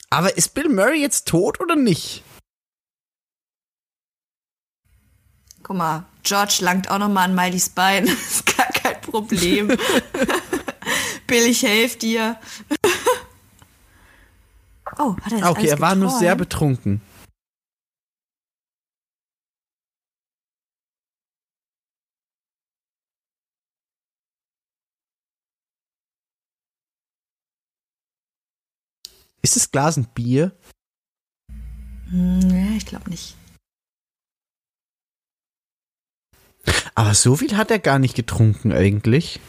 Aber 0.09 0.35
ist 0.35 0.55
Bill 0.55 0.69
Murray 0.69 0.99
jetzt 0.99 1.27
tot 1.27 1.59
oder 1.59 1.75
nicht? 1.75 2.23
Guck 5.61 5.77
mal, 5.77 6.07
George 6.23 6.57
langt 6.61 6.89
auch 6.89 6.97
noch 6.97 7.09
mal 7.09 7.25
an 7.25 7.35
Mileys 7.35 7.69
Bein. 7.69 8.05
gar 8.57 8.65
kein 8.67 8.72
Problem. 9.13 9.67
Bill, 11.27 11.45
ich 11.45 11.61
helfe 11.61 11.99
dir. 11.99 12.39
oh, 14.97 15.15
hat 15.21 15.33
er 15.33 15.43
Ah, 15.43 15.51
okay, 15.51 15.59
alles 15.59 15.71
er 15.73 15.79
war 15.79 15.93
nur 15.93 16.09
sehr 16.09 16.35
betrunken. 16.35 16.99
Ist 29.43 29.55
das 29.55 29.69
Glas 29.69 29.97
ein 29.97 30.07
Bier? 30.15 30.57
Hm, 32.09 32.39
nee, 32.39 32.77
ich 32.77 32.87
glaube 32.87 33.11
nicht. 33.11 33.35
Aber 36.95 37.13
so 37.13 37.35
viel 37.35 37.57
hat 37.57 37.71
er 37.71 37.79
gar 37.79 37.99
nicht 37.99 38.15
getrunken 38.15 38.71
eigentlich. 38.71 39.39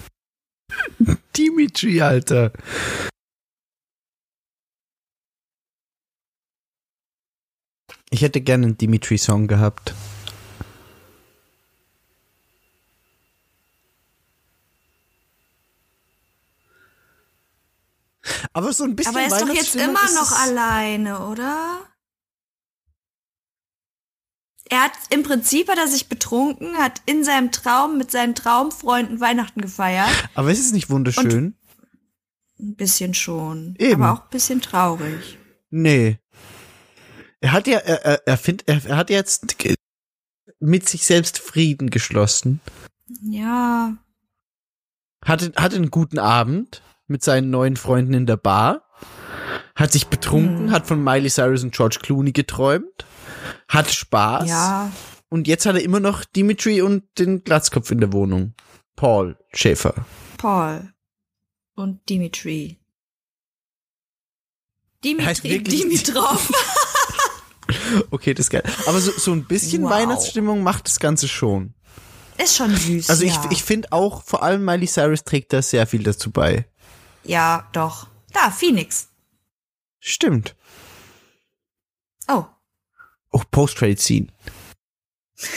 Dimitri, 1.38 2.02
Alter. 2.02 2.52
Ich 8.12 8.22
hätte 8.22 8.42
gerne 8.42 8.66
einen 8.66 8.78
Dimitri-Song 8.78 9.48
gehabt. 9.48 9.94
Aber 18.54 18.74
so 18.74 18.84
ein 18.84 18.96
bisschen 18.96 19.16
Aber 19.16 19.22
er 19.22 19.28
ist 19.28 19.42
doch 19.42 19.54
jetzt 19.54 19.76
immer 19.76 20.12
noch 20.16 20.32
alleine, 20.32 21.20
oder? 21.28 21.82
Er 24.70 24.84
hat 24.84 24.92
im 25.10 25.24
Prinzip 25.24 25.68
hat 25.68 25.78
er 25.80 25.88
sich 25.88 26.10
betrunken, 26.10 26.78
hat 26.78 27.02
in 27.08 27.24
seinem 27.24 27.52
Traum 27.52 27.98
mit 27.98 28.12
seinen 28.12 28.36
Traumfreunden 28.36 29.20
Weihnachten 29.20 29.62
gefeiert. 29.62 30.10
Aber 30.36 30.52
ist 30.52 30.60
es 30.60 30.72
nicht 30.72 30.90
wunderschön? 30.92 31.56
Ein 32.60 32.76
bisschen 32.76 33.14
schon. 33.16 33.76
Eben. 33.80 34.04
Aber 34.04 34.14
auch 34.14 34.24
ein 34.26 34.30
bisschen 34.30 34.62
traurig. 34.62 35.38
Nee. 35.72 36.20
Er 37.42 37.52
hat 37.52 37.68
ja, 37.68 37.80
er, 37.80 38.06
er, 38.06 38.28
er, 38.28 38.38
find, 38.38 38.64
er, 38.68 38.86
er 38.86 38.98
hat 38.98 39.10
jetzt 39.10 39.56
mit 40.60 40.88
sich 40.88 41.06
selbst 41.06 41.40
Frieden 41.40 41.90
geschlossen. 41.90 42.60
Ja. 43.24 43.98
Hatte, 45.26 45.52
hatte 45.56 45.78
einen 45.78 45.90
guten 45.90 46.20
Abend 46.20 46.84
mit 47.08 47.24
seinen 47.24 47.50
neuen 47.50 47.76
Freunden 47.76 48.14
in 48.14 48.26
der 48.28 48.38
Bar. 48.38 48.84
Hat 49.76 49.92
sich 49.94 50.08
betrunken, 50.08 50.68
Hm. 50.68 50.72
hat 50.72 50.86
von 50.86 51.04
Miley 51.04 51.30
Cyrus 51.30 51.64
und 51.64 51.74
George 51.74 52.00
Clooney 52.02 52.34
geträumt. 52.34 53.06
Hatte 53.68 53.94
Spaß. 53.94 54.50
Ja. 54.50 54.92
Und 55.30 55.48
jetzt 55.48 55.66
hat 55.66 55.76
er 55.76 55.84
immer 55.84 56.00
noch 56.00 56.26
Dimitri 56.26 56.82
und 56.82 57.04
den 57.18 57.44
Glatzkopf 57.44 57.92
in 57.92 58.00
der 58.00 58.14
Wohnung. 58.14 58.56
Paul 58.96 59.38
Schäfer. 59.54 59.94
Paul 60.38 60.94
und 61.76 62.08
Dimitri. 62.10 62.80
Dimitri 65.04 65.64
Dimitrov. 65.64 66.52
Okay, 68.12 68.34
das 68.34 68.48
ist 68.48 68.50
geil. 68.50 68.64
Aber 68.88 69.00
so, 69.00 69.12
so 69.12 69.32
ein 69.32 69.46
bisschen 69.46 69.84
Wow. 69.84 69.92
Weihnachtsstimmung 69.92 70.64
macht 70.64 70.88
das 70.88 71.00
Ganze 71.00 71.28
schon. 71.28 71.74
Ist 72.38 72.56
schon 72.56 72.76
süß. 72.76 73.10
Also 73.10 73.26
ja. 73.26 73.32
ich, 73.32 73.52
ich 73.52 73.64
finde 73.64 73.92
auch, 73.92 74.24
vor 74.24 74.44
allem 74.44 74.64
Miley 74.64 74.88
Cyrus 74.88 75.24
trägt 75.24 75.54
da 75.54 75.62
sehr 75.62 75.86
viel 75.88 76.04
dazu 76.04 76.32
bei. 76.32 76.66
Ja, 77.24 77.68
doch. 77.74 78.08
Da, 78.34 78.50
Phoenix. 78.50 79.10
Stimmt. 80.00 80.56
Oh, 82.28 82.46
Oh, 83.32 83.42
Post-Credit-Scene. 83.52 84.28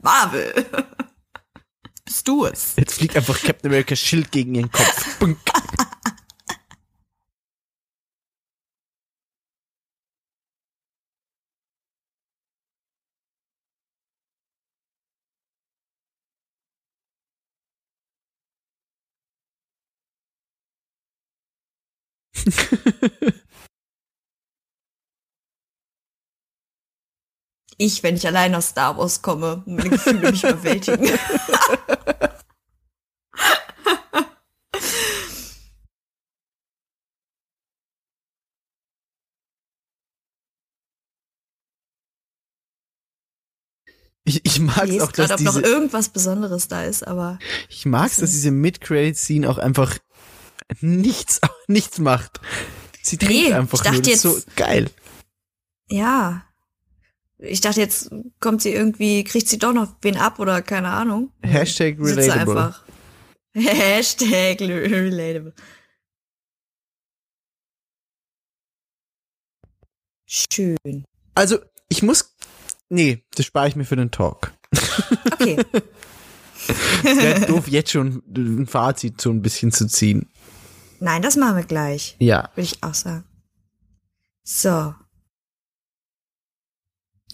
Marvel. 0.00 0.52
Bist 2.04 2.26
du 2.28 2.46
es? 2.46 2.76
Jetzt 2.76 2.94
fliegt 2.94 3.16
einfach 3.16 3.40
Captain 3.40 3.70
America's 3.70 4.00
Schild 4.00 4.30
gegen 4.32 4.54
ihren 4.54 4.70
Kopf. 4.70 5.18
Bunk. 5.20 5.38
Ich, 27.84 28.04
wenn 28.04 28.14
ich 28.14 28.24
allein 28.28 28.54
aus 28.54 28.68
Star 28.68 28.96
Wars 28.96 29.22
komme, 29.22 29.64
meine 29.66 29.90
Gefühle 29.90 30.30
mich 30.30 30.44
überwältigen. 30.44 31.10
Ich, 44.24 44.40
ich 44.44 44.60
mag 44.60 44.88
es 44.88 45.00
auch, 45.00 45.10
dass 45.10 45.30
gerade, 45.30 45.34
ob 45.34 45.40
noch 45.40 45.54
diese, 45.56 45.66
irgendwas 45.66 46.08
Besonderes 46.10 46.68
da 46.68 46.84
ist, 46.84 47.04
aber 47.04 47.40
ich 47.68 47.86
mag's, 47.86 48.18
dass 48.18 48.30
diese 48.30 48.52
Mid-Credit-Scene 48.52 49.50
auch 49.50 49.58
einfach 49.58 49.98
nichts, 50.80 51.40
nichts 51.66 51.98
macht. 51.98 52.40
Sie 53.02 53.18
trägt 53.18 53.32
Nee, 53.32 53.52
einfach 53.52 53.78
ich 53.78 53.82
dachte 53.82 53.96
nur. 53.96 54.02
Das 54.02 54.12
ist 54.14 54.22
so 54.22 54.40
geil. 54.54 54.90
ja. 55.90 56.46
Ich 57.42 57.60
dachte, 57.60 57.80
jetzt 57.80 58.10
kommt 58.38 58.62
sie 58.62 58.72
irgendwie, 58.72 59.24
kriegt 59.24 59.48
sie 59.48 59.58
doch 59.58 59.72
noch 59.72 59.96
wen 60.02 60.16
ab 60.16 60.38
oder 60.38 60.62
keine 60.62 60.90
Ahnung. 60.90 61.32
Hashtag 61.42 61.98
relatable. 61.98 62.40
einfach. 62.40 62.84
Hashtag 63.54 64.60
relatable. 64.60 65.52
Schön. 70.26 71.04
Also, 71.34 71.58
ich 71.88 72.02
muss, 72.02 72.34
nee, 72.88 73.24
das 73.34 73.46
spare 73.46 73.68
ich 73.68 73.76
mir 73.76 73.84
für 73.84 73.96
den 73.96 74.10
Talk. 74.10 74.52
Okay. 75.32 75.58
Wäre 77.02 77.46
doof, 77.46 77.66
jetzt 77.66 77.90
schon 77.90 78.22
ein 78.34 78.66
Fazit 78.66 79.20
so 79.20 79.30
ein 79.30 79.42
bisschen 79.42 79.72
zu 79.72 79.88
ziehen. 79.88 80.30
Nein, 81.00 81.20
das 81.20 81.36
machen 81.36 81.56
wir 81.56 81.64
gleich. 81.64 82.16
Ja. 82.20 82.50
Würde 82.54 82.62
ich 82.62 82.82
auch 82.82 82.94
sagen. 82.94 83.24
So. 84.44 84.94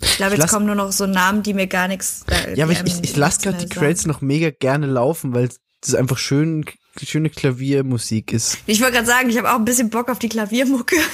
Ich 0.00 0.16
glaube, 0.16 0.32
jetzt 0.32 0.42
lass- 0.42 0.50
kommen 0.52 0.66
nur 0.66 0.74
noch 0.74 0.92
so 0.92 1.06
Namen, 1.06 1.42
die 1.42 1.54
mir 1.54 1.66
gar 1.66 1.88
nichts. 1.88 2.24
Äh, 2.28 2.54
Ja, 2.56 2.64
aber 2.64 2.72
ich, 2.72 2.82
ich, 2.84 3.02
ich 3.02 3.16
lasse 3.16 3.40
gerade 3.40 3.58
die. 3.58 3.68
Credits 3.68 4.06
noch 4.06 4.20
mega 4.20 4.50
gerne 4.50 4.86
laufen, 4.86 5.34
weil 5.34 5.48
das 5.80 5.94
einfach 5.94 6.18
schön, 6.18 6.64
schöne 7.02 7.30
Klaviermusik 7.30 8.32
ist. 8.32 8.58
Ich 8.66 8.80
wollte 8.80 8.94
gerade 8.94 9.06
sagen, 9.06 9.28
ich 9.30 9.38
habe 9.38 9.50
auch 9.50 9.56
ein 9.56 9.64
bisschen 9.64 9.90
Bock 9.90 10.08
auf 10.08 10.18
die 10.18 10.28
Klaviermucke. 10.28 10.96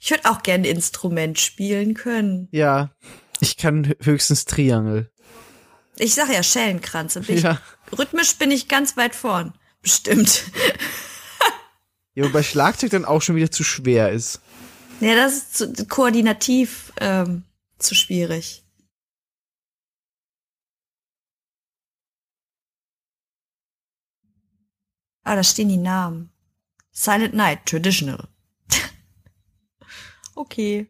ich 0.00 0.10
würde 0.10 0.28
auch 0.30 0.42
gerne 0.42 0.68
ein 0.68 0.76
Instrument 0.76 1.38
spielen 1.38 1.94
können. 1.94 2.48
Ja, 2.50 2.90
ich 3.40 3.56
kann 3.56 3.94
höchstens 4.02 4.44
Triangel. 4.44 5.10
Ich 5.98 6.14
sag 6.14 6.32
ja 6.32 6.42
Schellenkranz. 6.42 7.16
Ich, 7.16 7.42
Ja. 7.42 7.60
Rhythmisch 7.96 8.36
bin 8.36 8.50
ich 8.50 8.68
ganz 8.68 8.96
weit 8.96 9.14
vorn. 9.14 9.52
Bestimmt. 9.82 10.44
Ja, 12.14 12.24
wobei 12.24 12.42
Schlagzeug 12.42 12.90
dann 12.90 13.04
auch 13.04 13.22
schon 13.22 13.36
wieder 13.36 13.50
zu 13.50 13.64
schwer 13.64 14.12
ist. 14.12 14.40
Ja, 15.00 15.16
das 15.16 15.36
ist 15.36 15.56
zu, 15.56 15.86
koordinativ 15.86 16.92
ähm, 17.00 17.44
zu 17.78 17.94
schwierig. 17.94 18.62
Ah, 25.24 25.36
da 25.36 25.42
stehen 25.42 25.68
die 25.68 25.76
Namen. 25.76 26.30
Silent 26.90 27.34
Night, 27.34 27.64
Traditional. 27.66 28.28
okay. 30.34 30.88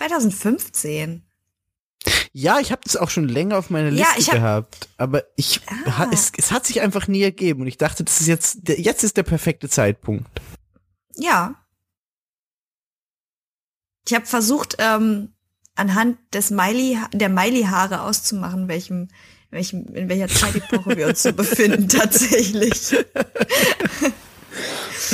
...2015. 0.00 1.20
Ja, 2.32 2.58
ich 2.60 2.72
habe 2.72 2.80
das 2.84 2.96
auch 2.96 3.10
schon 3.10 3.28
länger 3.28 3.58
auf 3.58 3.70
meiner 3.70 3.90
Ja, 3.90 4.06
Liste 4.06 4.20
ich 4.20 4.28
hab- 4.28 4.34
gehabt, 4.36 4.88
aber 4.96 5.24
ich 5.36 5.60
Ah. 5.86 6.08
es, 6.12 6.32
es 6.36 6.50
hat 6.52 6.64
sich 6.66 6.80
einfach 6.80 7.08
nie 7.08 7.22
ergeben 7.22 7.62
und 7.62 7.66
ich 7.66 7.76
dachte, 7.76 8.04
das 8.04 8.20
ist 8.20 8.26
jetzt 8.26 8.58
der, 8.68 8.80
jetzt 8.80 9.04
ist 9.04 9.16
der 9.16 9.22
perfekte 9.24 9.68
Zeitpunkt. 9.68 10.28
Ja. 11.16 11.56
Ich 14.08 14.14
habe 14.14 14.24
versucht, 14.26 14.76
ähm, 14.78 15.32
anhand 15.74 16.18
des 16.32 16.50
Miley, 16.50 16.98
der 17.12 17.28
Miley-Haare 17.28 18.02
auszumachen, 18.02 18.68
welchem, 18.68 19.08
welchem, 19.50 19.86
in 19.94 20.08
welcher 20.08 20.28
Zeitepoche 20.28 20.96
wir 20.96 21.08
uns 21.08 21.22
so 21.22 21.32
befinden, 21.34 21.88
tatsächlich. 21.88 22.96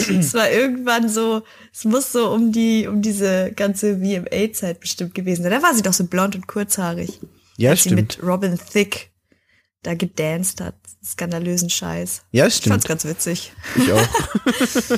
es 0.09 0.35
war 0.35 0.51
irgendwann 0.51 1.09
so, 1.09 1.43
es 1.73 1.85
muss 1.85 2.13
so 2.13 2.31
um 2.33 2.53
die, 2.53 2.87
um 2.89 3.03
diese 3.03 3.53
ganze 3.53 3.99
VMA-Zeit 3.99 4.81
bestimmt 4.81 5.15
gewesen 5.15 5.43
sein. 5.43 5.53
Da 5.53 5.63
war 5.63 5.75
sie 5.75 5.83
doch 5.83 5.93
so 5.93 6.05
blond 6.05 6.35
und 6.35 6.47
kurzhaarig. 6.47 7.21
Ja, 7.57 7.71
als 7.71 7.83
sie 7.85 7.91
stimmt. 7.91 8.19
mit 8.19 8.23
Robin 8.27 8.59
Thicke 8.73 9.07
da 9.83 9.95
gedanced 9.95 10.61
hat. 10.61 10.75
Skandalösen 11.05 11.71
Scheiß. 11.71 12.23
Ja, 12.33 12.47
Ich 12.47 12.55
fand's 12.55 12.85
stimmt. 12.85 12.89
ganz 12.89 13.05
witzig. 13.05 13.53
Ich 13.77 13.93
auch. 13.93 14.09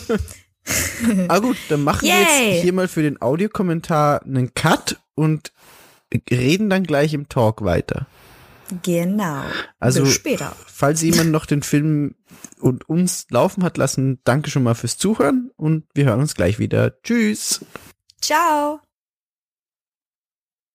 ah 1.28 1.38
gut, 1.38 1.56
dann 1.68 1.82
machen 1.82 2.02
wir 2.08 2.14
Yay. 2.14 2.52
jetzt 2.54 2.62
hier 2.62 2.72
mal 2.72 2.88
für 2.88 3.02
den 3.02 3.20
Audiokommentar 3.20 4.22
einen 4.22 4.54
Cut 4.54 4.98
und 5.14 5.52
reden 6.30 6.70
dann 6.70 6.84
gleich 6.84 7.12
im 7.12 7.28
Talk 7.28 7.62
weiter. 7.64 8.06
Genau. 8.82 9.42
Also, 9.78 10.02
Bis 10.02 10.14
später. 10.14 10.54
falls 10.66 11.02
jemand 11.02 11.30
noch 11.30 11.46
den 11.46 11.62
Film 11.62 12.14
und 12.60 12.88
uns 12.88 13.26
laufen 13.30 13.62
hat 13.64 13.76
lassen, 13.78 14.20
danke 14.24 14.50
schon 14.50 14.62
mal 14.62 14.74
fürs 14.74 14.98
Zuhören 14.98 15.50
und 15.56 15.84
wir 15.94 16.04
hören 16.06 16.20
uns 16.20 16.34
gleich 16.34 16.58
wieder. 16.58 17.00
Tschüss. 17.02 17.64
Ciao. 18.20 18.80